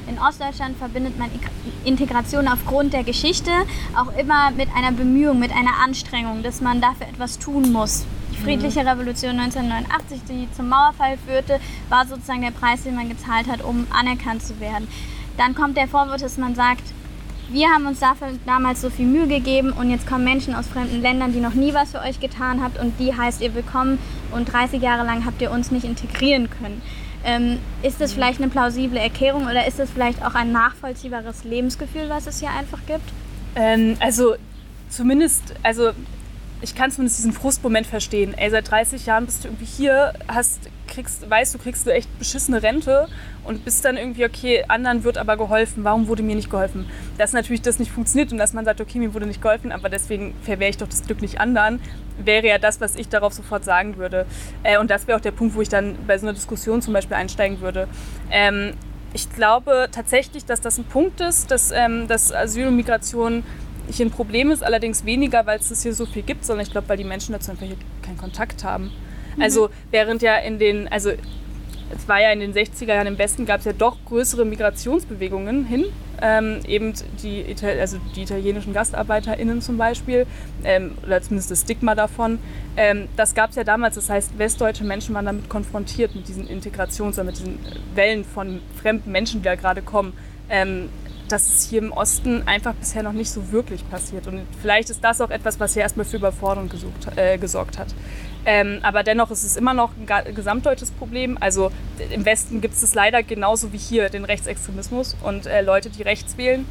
in 0.08 0.20
Ostdeutschland 0.20 0.78
verbindet 0.78 1.18
man 1.18 1.30
Integration 1.86 2.48
aufgrund 2.48 2.94
der 2.94 3.04
Geschichte 3.04 3.52
auch 3.96 4.16
immer 4.18 4.52
mit 4.52 4.68
einer 4.76 4.92
Bemühung, 4.92 5.40
mit 5.40 5.52
einer 5.52 5.80
Anstrengung, 5.84 6.44
dass 6.44 6.62
man 6.62 6.82
dafür 6.82 7.08
etwas 7.08 7.40
tun 7.40 7.72
muss. 7.72 8.06
Die 8.34 8.42
friedliche 8.42 8.80
Revolution 8.80 9.40
1989, 9.40 10.22
die 10.28 10.48
zum 10.56 10.68
Mauerfall 10.68 11.18
führte, 11.28 11.60
war 11.90 12.08
sozusagen 12.08 12.42
der 12.42 12.50
Preis, 12.50 12.82
den 12.82 12.96
man 12.96 13.08
gezahlt 13.08 13.48
hat, 13.48 13.64
um 13.64 13.86
anerkannt 13.92 14.42
zu 14.42 14.60
werden. 14.60 14.88
Dann 15.38 15.54
kommt 15.54 15.78
der 15.78 15.88
Vorwurf, 15.88 16.20
dass 16.20 16.40
man 16.40 16.56
sagt, 16.56 16.82
wir 17.50 17.68
haben 17.68 17.86
uns 17.86 18.00
dafür 18.00 18.30
damals 18.48 18.82
so 18.82 18.90
viel 18.90 19.06
Mühe 19.06 19.28
gegeben 19.28 19.72
und 19.72 19.92
jetzt 19.92 20.08
kommen 20.08 20.24
Menschen 20.24 20.56
aus 20.56 20.68
fremden 20.68 21.00
Ländern, 21.02 21.32
die 21.32 21.42
noch 21.42 21.54
nie 21.54 21.76
was 21.76 21.92
für 21.92 22.00
euch 22.00 22.20
getan 22.20 22.64
habt 22.64 22.80
und 22.80 23.00
die 23.00 23.16
heißt 23.16 23.42
ihr 23.42 23.54
willkommen 23.54 24.00
und 24.32 24.52
30 24.52 24.82
Jahre 24.82 25.06
lang 25.06 25.26
habt 25.26 25.40
ihr 25.40 25.52
uns 25.52 25.70
nicht 25.70 25.86
integrieren 25.86 26.50
können. 26.50 26.82
Ähm, 27.24 27.60
ist 27.84 28.02
das 28.02 28.14
vielleicht 28.14 28.42
eine 28.42 28.50
plausible 28.50 29.00
Erklärung 29.00 29.44
oder 29.44 29.68
ist 29.68 29.78
das 29.78 29.92
vielleicht 29.92 30.26
auch 30.26 30.34
ein 30.34 30.52
nachvollziehbares 30.52 31.44
Lebensgefühl, 31.44 32.10
was 32.10 32.26
es 32.26 32.40
hier 32.40 32.50
einfach 32.50 32.80
gibt? 32.88 33.14
Ähm, 33.56 33.96
also 34.00 34.36
zumindest, 34.90 35.54
also 35.62 35.92
ich 36.64 36.76
kann 36.76 36.92
zumindest 36.92 37.20
diesen 37.20 37.34
Frustmoment 37.34 37.86
verstehen. 37.86 38.34
Ey, 38.38 38.50
seit 38.50 38.72
30 38.72 39.06
Jahren 39.06 39.26
bist 39.26 39.44
du 39.44 39.50
irgendwie 39.50 39.66
hier, 39.66 40.14
hast, 40.30 40.70
kriegst, 40.88 41.30
weißt 41.30 41.54
du, 41.54 41.58
kriegst 41.60 41.86
du 41.86 41.94
echt 41.94 42.08
beschissene 42.18 42.64
Rente 42.64 43.10
und 43.44 43.66
bist 43.66 43.84
dann 43.84 43.98
irgendwie, 43.98 44.24
okay, 44.24 44.64
anderen 44.70 45.04
wird 45.04 45.18
aber 45.18 45.36
geholfen, 45.36 45.84
warum 45.84 46.08
wurde 46.08 46.24
mir 46.24 46.36
nicht 46.38 46.50
geholfen? 46.50 46.90
Dass 47.18 47.34
natürlich 47.34 47.62
das 47.62 47.80
nicht 47.80 47.92
funktioniert 47.92 48.32
und 48.32 48.38
dass 48.38 48.54
man 48.54 48.64
sagt, 48.64 48.80
okay, 48.80 48.98
mir 48.98 49.14
wurde 49.14 49.26
nicht 49.26 49.42
geholfen, 49.42 49.74
aber 49.74 49.90
deswegen 49.90 50.34
verwehre 50.42 50.70
ich 50.70 50.78
doch 50.78 50.88
das 50.88 51.06
Glück 51.06 51.22
nicht 51.22 51.42
anderen, 51.42 51.82
wäre 52.18 52.48
ja 52.48 52.58
das, 52.58 52.80
was 52.80 52.96
ich 52.96 53.10
darauf 53.10 53.34
sofort 53.34 53.66
sagen 53.66 53.98
würde. 53.98 54.26
Äh, 54.64 54.78
und 54.78 54.90
das 54.90 55.06
wäre 55.06 55.18
auch 55.18 55.22
der 55.22 55.32
Punkt, 55.32 55.56
wo 55.56 55.62
ich 55.62 55.70
dann 55.70 55.98
bei 56.08 56.18
so 56.18 56.26
einer 56.26 56.34
Diskussion 56.34 56.82
zum 56.82 56.94
Beispiel 56.94 57.18
einsteigen 57.18 57.60
würde. 57.60 57.90
Ähm, 58.32 58.74
ich 59.14 59.30
glaube 59.30 59.90
tatsächlich, 59.92 60.46
dass 60.46 60.62
das 60.62 60.78
ein 60.78 60.86
Punkt 60.86 61.22
ist, 61.22 61.52
dass, 61.52 61.72
ähm, 61.72 62.08
dass 62.08 62.34
Asyl 62.34 62.68
und 62.68 62.76
Migration 62.78 63.44
hier 63.90 64.06
ein 64.06 64.12
Problem 64.12 64.52
ist, 64.52 64.64
allerdings 64.64 65.06
weniger, 65.06 65.46
weil 65.46 65.60
es 65.60 65.70
das 65.70 65.84
hier 65.84 65.94
so 65.94 66.06
viel 66.06 66.24
gibt, 66.24 66.46
sondern 66.46 66.66
ich 66.66 66.72
glaube, 66.72 66.90
weil 66.90 66.98
die 66.98 67.04
Menschen 67.04 67.34
dazu 67.34 67.52
einfach 67.52 67.66
hier 67.66 67.78
keinen 68.02 68.18
Kontakt 68.18 68.64
haben. 68.64 68.92
Mhm. 69.36 69.42
Also 69.42 69.70
während 69.92 70.22
ja 70.22 70.38
in 70.38 70.60
den, 70.60 70.88
also 70.88 71.12
es 71.96 72.08
war 72.08 72.22
ja 72.22 72.32
in 72.32 72.40
den 72.40 72.54
60er 72.54 72.88
Jahren 72.88 73.08
im 73.08 73.18
Westen, 73.18 73.46
gab 73.46 73.60
es 73.60 73.66
ja 73.66 73.74
doch 73.74 73.98
größere 74.06 74.46
Migrationsbewegungen 74.46 75.66
hin. 75.66 75.86
Ähm, 76.22 76.60
eben 76.66 76.94
die, 77.22 77.44
also 77.62 77.98
die 78.16 78.22
italienischen 78.22 78.74
GastarbeiterInnen 78.74 79.62
zum 79.62 79.78
Beispiel, 79.78 80.26
ähm, 80.64 80.96
oder 81.06 81.22
zumindest 81.22 81.52
das 81.52 81.62
Stigma 81.62 81.96
davon. 81.96 82.40
Ähm, 82.78 83.10
das 83.18 83.36
gab 83.36 83.50
es 83.50 83.58
ja 83.58 83.64
damals, 83.64 83.96
das 83.96 84.10
heißt, 84.10 84.38
westdeutsche 84.38 84.86
Menschen 84.86 85.14
waren 85.16 85.26
damit 85.26 85.50
konfrontiert, 85.50 86.16
mit 86.16 86.28
diesen 86.28 86.48
Integrations- 86.48 87.16
oder 87.16 87.26
mit 87.26 87.38
diesen 87.38 87.60
Wellen 87.94 88.24
von 88.24 88.62
fremden 88.82 89.12
Menschen, 89.12 89.42
die 89.42 89.46
da 89.46 89.56
gerade 89.56 89.82
kommen. 89.82 90.14
Ähm, 91.24 91.30
das 91.30 91.48
ist 91.48 91.70
hier 91.70 91.82
im 91.82 91.92
Osten 91.92 92.48
einfach 92.48 92.74
bisher 92.74 93.04
noch 93.04 93.14
nicht 93.14 93.32
so 93.32 93.52
wirklich 93.52 93.88
passiert. 93.90 94.28
Und 94.28 94.46
vielleicht 94.62 94.90
ist 94.90 95.04
das 95.04 95.22
auch 95.22 95.30
etwas, 95.30 95.60
was 95.60 95.74
hier 95.74 95.84
erstmal 95.84 96.06
für 96.06 96.18
Überforderung 96.18 96.70
gesucht, 96.70 97.08
äh, 97.16 97.38
gesorgt 97.38 97.78
hat. 97.78 97.88
Ähm, 98.46 98.80
aber 98.84 99.04
dennoch 99.04 99.32
ist 99.32 99.44
es 99.44 99.56
immer 99.56 99.74
noch 99.74 99.92
ein 99.98 100.36
gesamtdeutsches 100.36 100.92
Problem. 100.92 101.38
Also 101.40 101.72
im 102.12 102.26
Westen 102.26 102.60
gibt 102.62 102.76
es 102.76 102.94
leider 102.94 103.24
genauso 103.24 103.72
wie 103.72 103.78
hier 103.78 104.10
den 104.10 104.26
Rechtsextremismus 104.26 105.16
und 105.24 105.46
äh, 105.46 105.62
Leute, 105.62 105.90
die 105.90 106.04
rechts 106.04 106.38
wählen. 106.38 106.66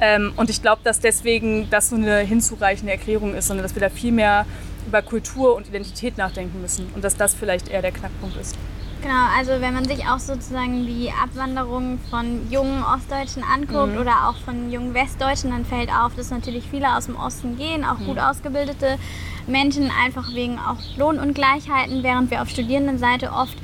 Ähm, 0.00 0.32
und 0.36 0.48
ich 0.48 0.62
glaube, 0.62 0.80
dass 0.84 1.00
deswegen 1.00 1.68
das 1.70 1.90
so 1.90 1.96
eine 1.96 2.20
hinzureichende 2.20 2.92
Erklärung 2.92 3.34
ist, 3.34 3.48
sondern 3.48 3.64
dass 3.64 3.74
wir 3.74 3.80
da 3.80 3.90
viel 3.90 4.12
mehr 4.12 4.46
über 4.86 5.02
Kultur 5.02 5.54
und 5.54 5.68
Identität 5.68 6.16
nachdenken 6.16 6.62
müssen 6.62 6.90
und 6.94 7.04
dass 7.04 7.16
das 7.16 7.34
vielleicht 7.34 7.68
eher 7.68 7.82
der 7.82 7.92
Knackpunkt 7.92 8.36
ist. 8.36 8.56
Genau, 9.00 9.26
also 9.36 9.60
wenn 9.60 9.74
man 9.74 9.84
sich 9.84 10.06
auch 10.06 10.18
sozusagen 10.18 10.84
die 10.84 11.12
Abwanderung 11.12 12.00
von 12.10 12.50
jungen 12.50 12.82
Ostdeutschen 12.82 13.44
anguckt 13.44 13.94
mhm. 13.94 14.00
oder 14.00 14.28
auch 14.28 14.36
von 14.38 14.72
jungen 14.72 14.92
Westdeutschen, 14.92 15.50
dann 15.50 15.64
fällt 15.64 15.90
auf, 15.90 16.16
dass 16.16 16.30
natürlich 16.30 16.64
viele 16.68 16.96
aus 16.96 17.06
dem 17.06 17.16
Osten 17.16 17.56
gehen, 17.56 17.84
auch 17.84 17.98
mhm. 17.98 18.06
gut 18.06 18.18
ausgebildete 18.18 18.98
Menschen, 19.46 19.90
einfach 20.04 20.34
wegen 20.34 20.58
auch 20.58 20.78
Lohnungleichheiten, 20.96 22.02
während 22.02 22.30
wir 22.32 22.42
auf 22.42 22.48
Studierendenseite 22.48 23.32
oft 23.32 23.56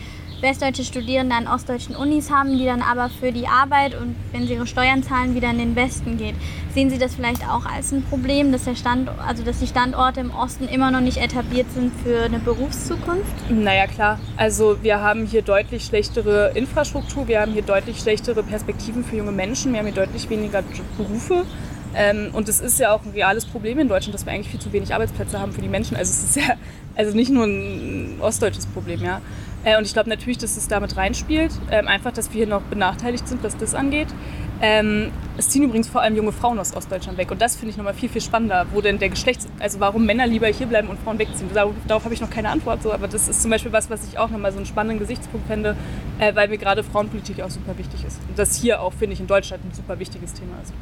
westdeutsche 0.45 0.85
Studierende 0.85 1.35
an 1.35 1.49
ostdeutschen 1.49 1.97
Unis 1.97 2.31
haben, 2.31 2.57
die 2.59 2.67
dann 2.67 2.83
aber 2.83 3.09
für 3.09 3.33
die 3.33 3.49
Arbeit 3.49 3.99
und 4.01 4.15
wenn 4.31 4.47
sie 4.47 4.53
ihre 4.53 4.67
Steuern 4.67 5.03
zahlen, 5.03 5.35
wieder 5.35 5.51
in 5.51 5.59
den 5.59 5.75
Westen 5.75 6.19
geht. 6.19 6.35
Sehen 6.75 6.91
Sie 6.91 6.99
das 6.99 7.15
vielleicht 7.15 7.49
auch 7.49 7.65
als 7.65 7.93
ein 7.93 8.03
Problem, 8.03 8.53
dass, 8.53 8.65
der 8.65 8.75
Stand, 8.75 9.09
also 9.27 9.43
dass 9.43 9.61
die 9.61 9.67
Standorte 9.67 10.21
im 10.21 10.31
Osten 10.33 10.69
immer 10.69 10.91
noch 10.91 11.01
nicht 11.01 11.17
etabliert 11.17 11.71
sind 11.73 11.93
für 12.03 12.25
eine 12.25 12.39
Berufszukunft? 12.39 13.51
Naja, 13.51 13.87
klar. 13.87 14.21
Also 14.37 14.83
wir 14.83 15.01
haben 15.01 15.25
hier 15.27 15.43
deutlich 15.43 15.85
schlechtere 15.85 16.53
Infrastruktur, 16.55 17.27
wir 17.27 17.41
haben 17.41 17.53
hier 17.53 17.63
deutlich 17.63 17.99
schlechtere 18.01 18.43
Perspektiven 18.43 19.03
für 19.03 19.17
junge 19.17 19.33
Menschen, 19.33 19.73
wir 19.73 19.79
haben 19.79 19.87
hier 19.87 19.95
deutlich 19.95 20.29
weniger 20.29 20.63
Berufe. 20.99 21.47
Ähm, 21.97 22.31
und 22.33 22.49
es 22.49 22.61
ist 22.61 22.79
ja 22.79 22.93
auch 22.93 23.05
ein 23.05 23.13
reales 23.13 23.47
Problem 23.47 23.79
in 23.79 23.89
Deutschland, 23.89 24.15
dass 24.15 24.27
wir 24.27 24.33
eigentlich 24.33 24.49
viel 24.49 24.61
zu 24.61 24.73
wenig 24.73 24.93
Arbeitsplätze 24.93 25.41
haben 25.41 25.53
für 25.53 25.63
die 25.63 25.69
Menschen. 25.69 25.97
Also 25.97 26.11
es 26.11 26.25
ist 26.25 26.37
ja 26.37 26.55
also 26.97 27.15
nicht 27.17 27.31
nur 27.31 27.45
ein 27.45 28.19
ostdeutsches 28.21 28.67
Problem, 28.67 29.03
ja. 29.03 29.21
Äh, 29.65 29.79
und 29.79 29.85
ich 29.85 29.93
glaube 29.93 30.11
natürlich, 30.11 30.39
dass 30.39 30.57
es 30.57 30.69
damit 30.69 30.97
reinspielt. 30.97 31.53
Ähm, 31.71 31.89
einfach, 31.89 32.13
dass 32.13 32.31
wir 32.33 32.39
hier 32.39 32.47
noch 32.47 32.63
benachteiligt 32.63 33.27
sind, 33.27 33.43
was 33.43 33.57
das 33.57 33.75
angeht. 33.75 34.09
Ähm, 34.61 35.11
es 35.37 35.49
ziehen 35.49 35.63
übrigens 35.63 35.89
vor 35.89 36.01
allem 36.01 36.15
junge 36.15 36.33
Frauen 36.33 36.59
aus 36.59 36.75
Ostdeutschland 36.77 37.19
weg. 37.19 37.31
Und 37.31 37.41
das 37.41 37.57
finde 37.57 37.71
ich 37.71 37.77
nochmal 37.77 37.95
viel, 37.95 38.09
viel 38.09 38.21
spannender, 38.21 38.67
wo 38.73 38.81
denn 38.81 38.99
der 38.99 39.09
Geschlechts-, 39.09 39.49
also 39.59 39.81
warum 39.81 40.07
Männer 40.07 40.27
lieber 40.27 40.47
hierbleiben 40.47 40.89
und 40.89 40.99
Frauen 41.01 41.19
wegziehen. 41.19 41.49
Darauf, 41.53 41.75
darauf 41.89 42.05
habe 42.05 42.15
ich 42.15 42.21
noch 42.21 42.31
keine 42.31 42.51
Antwort, 42.51 42.83
so, 42.83 42.93
aber 42.93 43.09
das 43.09 43.29
ist 43.29 43.43
zum 43.43 43.51
Beispiel 43.51 43.73
was, 43.73 43.91
was 43.91 44.07
ich 44.07 44.19
auch 44.19 44.31
nochmal 44.31 44.53
so 44.53 44.59
einen 44.59 44.67
spannenden 44.67 45.01
Gesichtspunkt 45.01 45.47
fände, 45.49 45.77
äh, 46.19 46.35
weil 46.35 46.49
mir 46.49 46.59
gerade 46.59 46.85
Frauenpolitik 46.85 47.41
auch 47.41 47.51
super 47.51 47.77
wichtig 47.79 48.05
ist. 48.05 48.21
Und 48.29 48.39
das 48.39 48.55
hier 48.57 48.81
auch, 48.81 48.93
finde 48.93 49.15
ich, 49.15 49.21
in 49.21 49.27
Deutschland 49.27 49.65
ein 49.65 49.75
super 49.75 49.99
wichtiges 49.99 50.35
Thema 50.35 50.55
ist. 50.63 50.73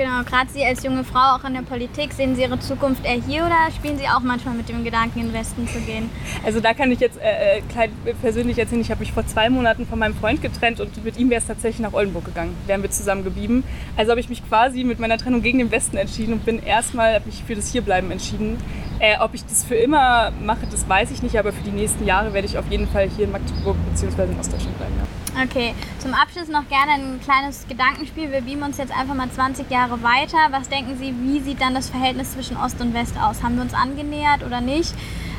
Genau, 0.00 0.22
gerade 0.24 0.50
Sie 0.50 0.64
als 0.64 0.82
junge 0.82 1.04
Frau 1.04 1.36
auch 1.36 1.44
in 1.44 1.52
der 1.52 1.60
Politik, 1.60 2.14
sehen 2.14 2.34
Sie 2.34 2.40
Ihre 2.40 2.58
Zukunft 2.58 3.04
eher 3.04 3.20
hier 3.20 3.44
oder 3.44 3.70
spielen 3.70 3.98
Sie 3.98 4.08
auch 4.08 4.20
manchmal 4.20 4.54
mit 4.54 4.66
dem 4.70 4.82
Gedanken, 4.82 5.20
in 5.20 5.26
den 5.26 5.34
Westen 5.34 5.68
zu 5.68 5.78
gehen? 5.80 6.08
Also 6.42 6.58
da 6.58 6.72
kann 6.72 6.90
ich 6.90 7.00
jetzt 7.00 7.18
äh, 7.20 7.58
äh 7.58 7.60
klein, 7.70 7.92
persönlich 8.22 8.56
erzählen, 8.58 8.80
ich 8.80 8.90
habe 8.90 9.00
mich 9.00 9.12
vor 9.12 9.26
zwei 9.26 9.50
Monaten 9.50 9.86
von 9.86 9.98
meinem 9.98 10.14
Freund 10.14 10.40
getrennt 10.40 10.80
und 10.80 11.04
mit 11.04 11.18
ihm 11.18 11.28
wäre 11.28 11.42
es 11.42 11.46
tatsächlich 11.46 11.80
nach 11.80 11.92
Oldenburg 11.92 12.24
gegangen, 12.24 12.56
wären 12.66 12.80
wir 12.80 12.90
zusammen 12.90 13.24
geblieben. 13.24 13.62
Also 13.94 14.12
habe 14.12 14.20
ich 14.20 14.30
mich 14.30 14.42
quasi 14.48 14.84
mit 14.84 15.00
meiner 15.00 15.18
Trennung 15.18 15.42
gegen 15.42 15.58
den 15.58 15.70
Westen 15.70 15.98
entschieden 15.98 16.32
und 16.32 16.46
bin 16.46 16.62
erstmal 16.62 17.20
für 17.46 17.54
das 17.54 17.70
Hierbleiben 17.70 18.10
entschieden. 18.10 18.56
Äh, 19.00 19.18
ob 19.18 19.34
ich 19.34 19.44
das 19.44 19.66
für 19.66 19.74
immer 19.74 20.32
mache, 20.42 20.66
das 20.70 20.88
weiß 20.88 21.10
ich 21.10 21.22
nicht, 21.22 21.38
aber 21.38 21.52
für 21.52 21.62
die 21.62 21.72
nächsten 21.72 22.06
Jahre 22.06 22.32
werde 22.32 22.46
ich 22.46 22.56
auf 22.56 22.70
jeden 22.70 22.88
Fall 22.88 23.10
hier 23.10 23.26
in 23.26 23.32
Magdeburg 23.32 23.76
bzw. 23.92 24.32
in 24.32 24.40
Ostdeutschland 24.40 24.78
bleiben. 24.78 24.94
Ja. 24.96 25.19
Okay, 25.38 25.74
zum 26.00 26.12
Abschluss 26.12 26.48
noch 26.48 26.68
gerne 26.68 26.92
ein 26.92 27.20
kleines 27.22 27.66
Gedankenspiel. 27.68 28.32
Wir 28.32 28.40
beamen 28.40 28.64
uns 28.64 28.78
jetzt 28.78 28.92
einfach 28.92 29.14
mal 29.14 29.30
20 29.30 29.70
Jahre 29.70 30.02
weiter. 30.02 30.38
Was 30.50 30.68
denken 30.68 30.96
Sie, 30.98 31.14
wie 31.22 31.40
sieht 31.40 31.60
dann 31.60 31.72
das 31.72 31.88
Verhältnis 31.88 32.32
zwischen 32.32 32.56
Ost 32.56 32.80
und 32.80 32.94
West 32.94 33.14
aus? 33.16 33.42
Haben 33.42 33.54
wir 33.54 33.62
uns 33.62 33.72
angenähert 33.72 34.42
oder 34.44 34.60
nicht? 34.60 34.92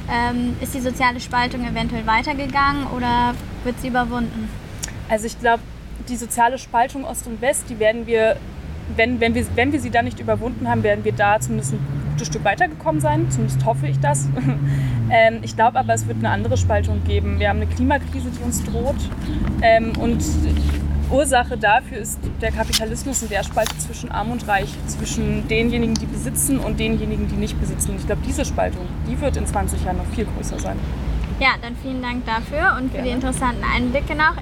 Ähm, 0.10 0.56
ist 0.62 0.74
die 0.74 0.80
soziale 0.80 1.20
Spaltung 1.20 1.66
eventuell 1.68 2.08
weitergegangen 2.08 2.88
oder 2.88 3.36
wird 3.64 3.80
sie 3.82 3.90
überwunden? 3.90 4.50
Also 5.10 5.26
ich 5.28 5.38
glaube, 5.40 5.62
die 6.08 6.16
soziale 6.16 6.58
Spaltung 6.58 7.04
Ost 7.04 7.28
und 7.28 7.42
West, 7.42 7.66
die 7.70 7.78
werden 7.78 8.08
wir, 8.08 8.38
wenn, 8.96 9.20
wenn, 9.20 9.36
wir, 9.36 9.46
wenn 9.56 9.74
wir 9.74 9.80
sie 9.80 9.92
dann 9.92 10.06
nicht 10.06 10.20
überwunden 10.20 10.70
haben, 10.70 10.84
werden 10.84 11.04
wir 11.04 11.14
da 11.14 11.40
zumindest 11.40 11.76
gutes 12.12 12.28
Stück 12.28 12.44
weitergekommen 12.44 13.02
sein. 13.02 13.30
Zumindest 13.30 13.66
hoffe 13.66 13.88
ich 13.88 14.00
das. 14.00 14.28
ähm, 15.10 15.40
ich 15.42 15.56
glaube 15.56 15.80
aber, 15.80 15.94
es 15.94 16.08
wird 16.08 16.18
eine 16.20 16.30
andere 16.30 16.58
Spaltung 16.58 17.04
geben. 17.04 17.40
Wir 17.40 17.50
haben 17.50 17.62
eine 17.62 17.68
Klimakrise, 17.68 18.30
die 18.30 18.44
uns 18.44 18.64
droht. 18.64 18.96
Ähm, 19.62 19.94
und 19.98 20.24
Ursache 21.12 21.58
dafür 21.58 21.98
ist 21.98 22.20
der 22.42 22.52
Kapitalismus 22.52 23.22
und 23.22 23.32
der 23.32 23.44
Spalt 23.44 23.70
zwischen 23.80 24.12
Arm 24.12 24.32
und 24.32 24.48
Reich, 24.48 24.70
zwischen 24.88 25.48
denjenigen, 25.48 25.96
die 25.96 26.06
besitzen 26.06 26.60
und 26.60 26.80
denjenigen, 26.80 27.28
die 27.28 27.36
nicht 27.36 27.60
besitzen. 27.60 27.92
Und 27.92 27.98
ich 27.98 28.06
glaube, 28.06 28.22
diese 28.26 28.46
Spaltung, 28.46 28.86
die 29.10 29.20
wird 29.20 29.36
in 29.36 29.46
20 29.46 29.84
Jahren 29.84 29.98
noch 29.98 30.06
viel 30.08 30.26
größer 30.26 30.60
sein. 30.60 30.78
Ja, 31.40 31.56
dann 31.62 31.76
vielen 31.76 32.02
Dank 32.02 32.26
dafür 32.26 32.78
und 32.78 32.90
für 32.90 32.98
Gerne. 32.98 33.10
die 33.10 33.14
interessanten 33.16 33.64
Einblicke 33.64 34.16
noch. 34.16 34.36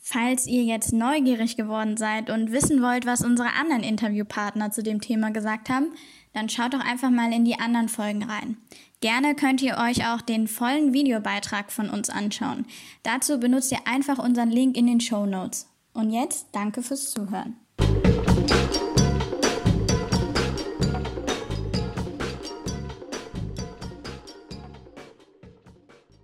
Falls 0.00 0.46
ihr 0.46 0.64
jetzt 0.64 0.92
neugierig 0.92 1.56
geworden 1.56 1.96
seid 1.96 2.28
und 2.28 2.52
wissen 2.52 2.82
wollt, 2.82 3.06
was 3.06 3.24
unsere 3.24 3.48
anderen 3.60 3.82
Interviewpartner 3.82 4.70
zu 4.70 4.82
dem 4.82 5.00
Thema 5.00 5.30
gesagt 5.30 5.68
haben, 5.68 5.92
dann 6.34 6.48
schaut 6.50 6.74
doch 6.74 6.84
einfach 6.84 7.10
mal 7.10 7.32
in 7.32 7.44
die 7.44 7.58
anderen 7.58 7.88
Folgen 7.88 8.24
rein. 8.24 8.58
Gerne 9.00 9.34
könnt 9.34 9.62
ihr 9.62 9.78
euch 9.78 10.06
auch 10.06 10.20
den 10.20 10.48
vollen 10.48 10.92
Videobeitrag 10.92 11.72
von 11.72 11.88
uns 11.88 12.10
anschauen. 12.10 12.66
Dazu 13.02 13.38
benutzt 13.38 13.72
ihr 13.72 13.86
einfach 13.86 14.18
unseren 14.18 14.50
Link 14.50 14.76
in 14.76 14.86
den 14.86 15.00
Show 15.00 15.26
Notes. 15.26 15.68
Und 15.92 16.10
jetzt 16.10 16.48
danke 16.52 16.82
fürs 16.82 17.10
Zuhören. 17.10 17.56